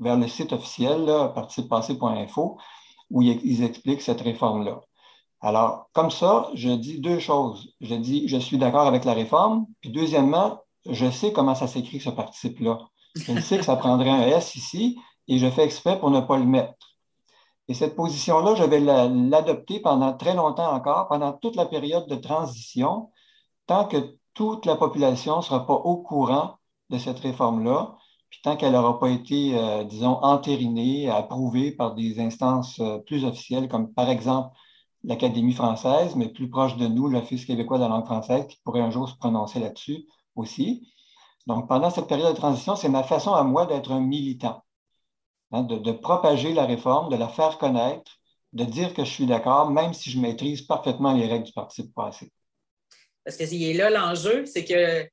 [0.00, 2.58] vers le site officiel, participepassé.info,
[3.10, 4.80] où ils expliquent cette réforme-là.
[5.40, 7.72] Alors, comme ça, je dis deux choses.
[7.80, 9.66] Je dis, je suis d'accord avec la réforme.
[9.80, 12.78] Puis, deuxièmement, je sais comment ça s'écrit, ce participe-là.
[13.14, 16.38] Je sais que ça prendrait un S ici et je fais exprès pour ne pas
[16.38, 16.74] le mettre.
[17.68, 22.16] Et cette position-là, je vais l'adopter pendant très longtemps encore, pendant toute la période de
[22.16, 23.10] transition,
[23.66, 26.56] tant que toute la population ne sera pas au courant
[26.88, 27.97] de cette réforme-là
[28.30, 33.24] puis tant qu'elle n'aura pas été, euh, disons, entérinée, approuvée par des instances euh, plus
[33.24, 34.54] officielles, comme par exemple
[35.04, 38.80] l'Académie française, mais plus proche de nous, l'Office québécois de la langue française, qui pourrait
[38.80, 40.88] un jour se prononcer là-dessus aussi.
[41.46, 44.62] Donc, pendant cette période de transition, c'est ma façon à moi d'être un militant,
[45.52, 48.18] hein, de, propager la réforme, de la faire connaître,
[48.52, 51.94] de dire que je suis d'accord, même si je maîtrise parfaitement les règles du participe
[51.94, 52.30] passé.
[53.24, 55.08] Parce que est là l'enjeu, c'est que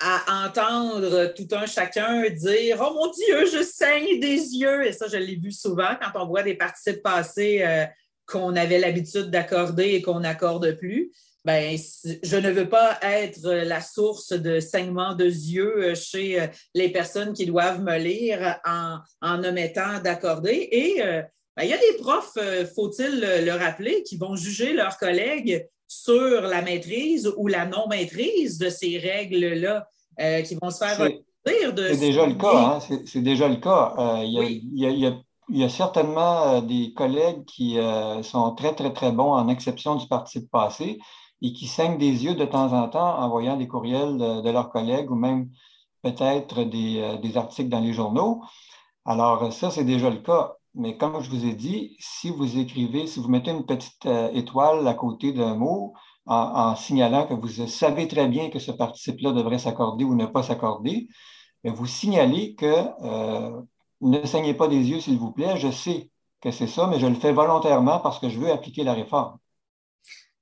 [0.00, 4.86] à entendre tout un chacun dire Oh mon Dieu, je saigne des yeux.
[4.86, 7.84] Et ça, je l'ai vu souvent quand on voit des participes passés euh,
[8.26, 11.12] qu'on avait l'habitude d'accorder et qu'on n'accorde plus.
[11.44, 11.76] Ben,
[12.22, 17.32] je ne veux pas être la source de saignement de yeux chez euh, les personnes
[17.32, 20.68] qui doivent me lire en, en omettant d'accorder.
[20.70, 21.22] Et euh,
[21.56, 22.38] ben, il y a des profs,
[22.74, 28.70] faut-il le rappeler, qui vont juger leurs collègues sur la maîtrise ou la non-maîtrise de
[28.70, 29.88] ces règles-là
[30.20, 31.00] euh, qui vont se faire
[31.44, 31.88] rire de.
[31.88, 32.96] C'est déjà le cas, hein?
[33.04, 33.96] c'est déjà le cas.
[34.22, 35.18] il,
[35.48, 39.96] y a, certainement euh, des collègues qui euh, sont très, très, très bons en exception
[39.96, 41.00] du participe passé
[41.42, 44.70] et qui saignent des yeux de temps en temps en voyant des courriels de, leurs
[44.70, 45.50] collègues ou même
[46.04, 48.44] peut-être des, des, articles dans les journaux.
[49.04, 50.54] Alors, ça, c'est déjà le cas.
[50.74, 54.30] Mais comme je vous ai dit, si vous écrivez, si vous mettez une petite euh,
[54.32, 55.94] étoile à côté d'un mot
[56.26, 60.44] en, signalant que vous savez très bien que ce participe-là devrait s'accorder ou ne pas
[60.44, 61.08] s'accorder,
[61.64, 63.60] vous signalez que euh,
[64.00, 65.56] ne saignez pas des yeux, s'il vous plaît.
[65.56, 66.10] Je sais
[66.40, 69.38] que c'est ça, mais je le fais volontairement parce que je veux appliquer la réforme.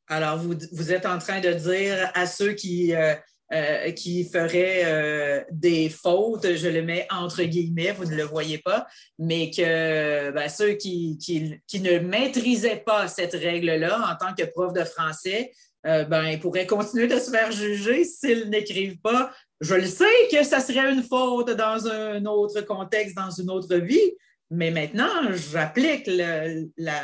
[0.09, 3.15] Alors, vous, vous êtes en train de dire à ceux qui, euh,
[3.53, 8.59] euh, qui ferait euh, des fautes, je le mets entre guillemets, vous ne le voyez
[8.59, 8.87] pas,
[9.19, 14.75] mais que ben, ceux qui, qui, ne maîtrisaient pas cette règle-là en tant que prof
[14.75, 15.53] de français,
[15.87, 19.33] euh, ben, ils pourraient continuer de se faire juger s'ils n'écrivent pas.
[19.61, 23.77] Je le sais que ça serait une faute dans un autre contexte, dans une autre
[23.77, 24.13] vie,
[24.51, 27.03] mais maintenant, j'applique la, la,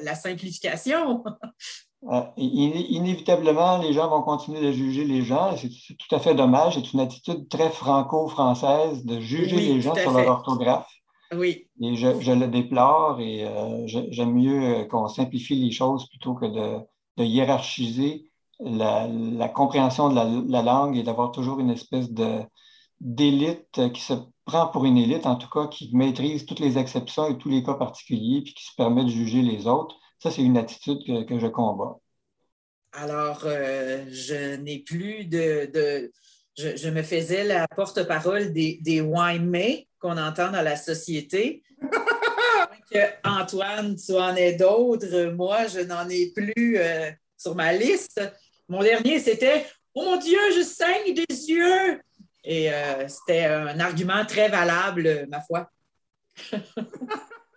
[0.00, 1.24] la, simplification.
[2.10, 5.56] Euh, inévitablement, les gens vont continuer de juger les gens.
[5.56, 6.74] C'est tout à fait dommage.
[6.74, 10.90] C'est une attitude très franco-française de juger les gens sur leur orthographe.
[11.34, 11.66] Oui.
[11.80, 17.24] Et je, le déplore et euh, j'aime mieux qu'on simplifie les choses plutôt que de,
[17.24, 18.30] hiérarchiser
[18.60, 22.10] la, compréhension de la, la langue et d'avoir toujours une espèce
[23.00, 27.26] d'élite qui se prend pour une élite, en tout cas, qui maîtrise toutes les exceptions
[27.28, 29.96] et tous les cas particuliers, puis qui se permet de juger les autres.
[30.24, 31.98] Ça, c'est une attitude que, je combats.
[32.94, 36.10] Alors, euh, je n'ai plus de.
[36.56, 41.62] je, me faisais la porte-parole des, des wine qu'on entend dans la société.
[42.90, 45.30] que Antoine, tu en es d'autres.
[45.32, 48.22] Moi, je n'en ai plus euh, sur ma liste.
[48.66, 52.00] Mon dernier, c'était Oh mon Dieu, je saigne des yeux.
[52.44, 55.68] Et euh, c'était un argument très valable, ma foi.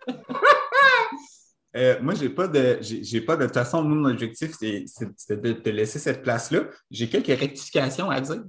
[1.76, 2.78] Euh, moi, j'ai pas de.
[2.80, 3.44] J'ai pas de.
[3.44, 4.84] toute façon, mon objectif, c'est
[5.30, 6.64] de te laisser cette place-là.
[6.90, 8.44] J'ai quelques rectifications à dire.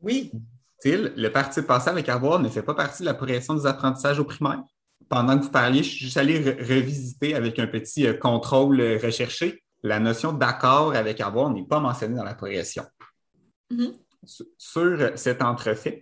[0.00, 0.32] Oui.
[0.84, 4.24] Le parti passé avec avoir ne fait pas partie de la progression des apprentissages au
[4.24, 4.62] primaire.
[5.08, 8.98] Pendant que vous parliez, je suis juste allé revisiter avec un petit euh, contrôle euh,
[9.02, 9.62] recherché.
[9.82, 12.84] La notion d'accord avec avoir n'est pas mentionnée dans la progression.
[13.70, 13.92] Mm-hmm.
[14.58, 16.00] Sur cet entrefait,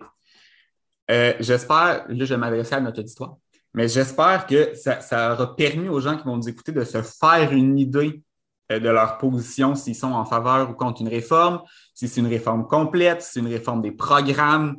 [1.08, 3.36] j'espère, là, je vais m'adresser à notre auditoire.
[3.74, 7.52] Mais j'espère que ça, aura permis aux gens qui vont nous écouter de se faire
[7.52, 8.22] une idée
[8.70, 11.62] euh, de leur position, s'ils sont en faveur ou contre une réforme,
[11.94, 14.76] si c'est une réforme complète, si c'est une réforme des programmes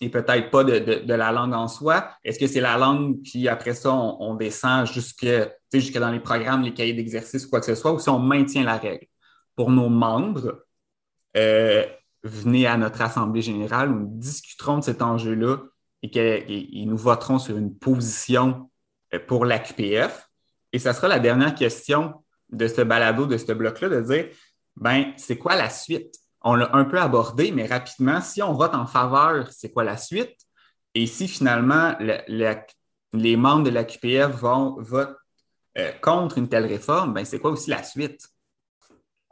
[0.00, 2.10] et peut-être pas de, la langue en soi.
[2.24, 5.26] Est-ce que c'est la langue, puis après ça, on, descend jusque,
[5.72, 8.64] jusque dans les programmes, les cahiers d'exercice, quoi que ce soit, ou si on maintient
[8.64, 9.06] la règle?
[9.56, 10.64] Pour nos membres,
[11.36, 11.84] euh,
[12.22, 15.58] venez à notre Assemblée générale où nous discuterons de cet enjeu-là
[16.02, 18.70] et qu'ils nous voteront sur une position
[19.14, 20.28] euh, pour l'AQPF.
[20.72, 24.28] Et ça sera la dernière question de ce balado, de ce bloc-là, de dire,
[24.76, 26.14] ben, c'est quoi la suite?
[26.42, 29.96] On l'a un peu abordé, mais rapidement, si on vote en faveur, c'est quoi la
[29.96, 30.36] suite?
[30.94, 35.12] Et si finalement les membres de l'AQPF vont voter
[35.78, 38.28] euh, contre une telle réforme, ben, c'est quoi aussi la suite?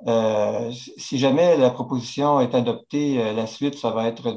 [0.07, 4.31] Euh, si jamais la proposition est adoptée, euh, la suite, ça va être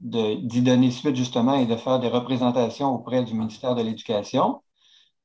[0.00, 4.62] d'y donner suite justement et de faire des représentations auprès du ministère de l'Éducation.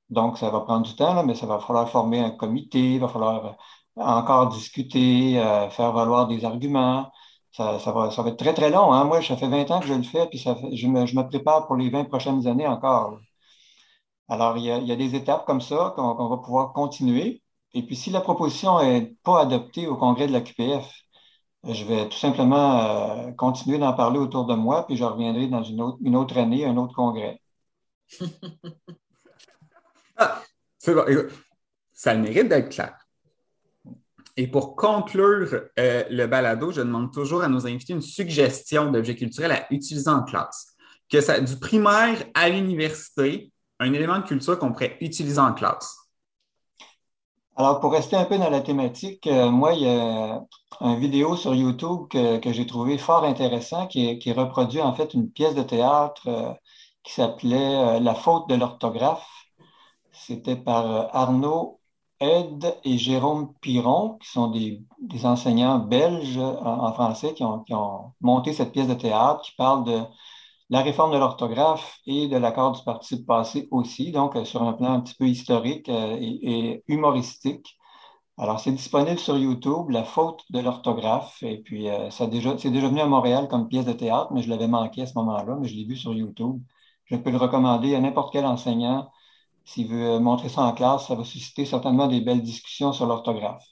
[0.10, 3.08] Donc, ça va prendre du temps, mais ça va falloir former un comité, il va
[3.10, 3.58] falloir
[3.98, 7.12] encore discuter, euh, faire valoir des arguments.
[7.52, 8.92] Ça, va, ça va être très, très long.
[8.94, 9.06] Hein.
[9.06, 11.24] Moi, ça fait 20 ans que je le fais, puis ça je, me, je me
[11.28, 13.20] prépare pour les 20 prochaines années encore.
[14.30, 17.42] Alors, il y a, il y a des étapes comme ça qu'on va pouvoir continuer.
[17.76, 20.90] Et puis, si la proposition n'est pas adoptée au congrès de la QPF,
[21.66, 25.62] je vais tout simplement euh, continuer d'en parler autour de moi, puis je reviendrai dans
[25.62, 25.82] une
[26.16, 27.42] autre, année, un autre congrès.
[30.18, 30.42] ah,
[30.78, 31.04] c'est bon.
[31.92, 32.96] Ça le mérite d'être clair.
[34.38, 39.18] Et pour conclure euh, le balado, je demande toujours à nos invités une suggestion d'objet
[39.18, 40.78] culturel à utiliser en classe.
[41.10, 46.05] Que ça, du primaire à l'université, un élément de culture qu'on pourrait utiliser en classe.
[47.58, 50.44] Alors, pour rester un peu dans la thématique, euh, moi, il y a
[50.82, 55.56] une vidéo sur YouTube que, j'ai trouvé fort intéressant qui, reproduit en fait une pièce
[55.56, 56.54] de théâtre euh,
[57.04, 59.26] qui s'appelait euh, La faute de l'orthographe.
[60.12, 61.80] C'était par Arnaud
[62.20, 64.82] Ed et Jérôme Piron, qui sont des,
[65.24, 69.84] enseignants belges en, français qui ont, qui ont, monté cette pièce de théâtre qui parle
[69.86, 70.02] de
[70.70, 74.74] la réforme de l'orthographe et de l'accord du parti passé aussi, donc euh, sur un
[74.74, 77.78] plan un petit peu historique euh, et, humoristique.
[78.38, 81.38] Alors, c'est disponible sur YouTube, La faute de l'orthographe.
[81.42, 84.42] Et puis, euh, ça déjà, c'est déjà venu à Montréal comme pièce de théâtre, mais
[84.42, 86.60] je l'avais manqué à ce moment-là, mais je l'ai vu sur YouTube.
[87.06, 89.10] Je peux le recommander à n'importe quel enseignant.
[89.64, 93.64] S'il veut montrer ça en classe, ça va susciter certainement des belles discussions sur l'orthographe.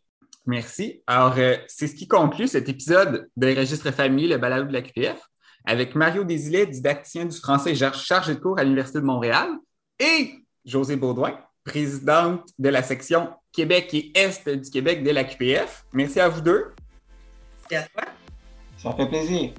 [0.46, 1.02] Merci.
[1.08, 1.34] Alors,
[1.68, 5.30] c'est ce qui conclut cet épisode de Registre Famille, le balado de la QPF
[5.66, 9.50] avec Mario Désilet, didacticien du français chargé de cours à l'Université de Montréal,
[10.00, 10.36] et
[10.66, 15.86] José Baudouin, présidente de la section Québec et Est du Québec de la QPF.
[15.94, 16.72] Merci à vous deux.
[17.70, 18.12] Merci à toi.
[18.78, 19.52] Ça fait plaisir.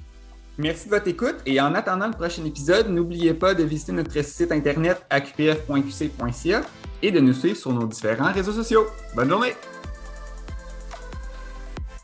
[0.57, 4.21] Merci de votre écoute et en attendant le prochain épisode, n'oubliez pas de visiter notre
[4.21, 6.61] site internet aqpf.qc.ca
[7.01, 8.85] et de nous suivre sur nos différents réseaux sociaux.
[9.15, 9.53] Bonne journée!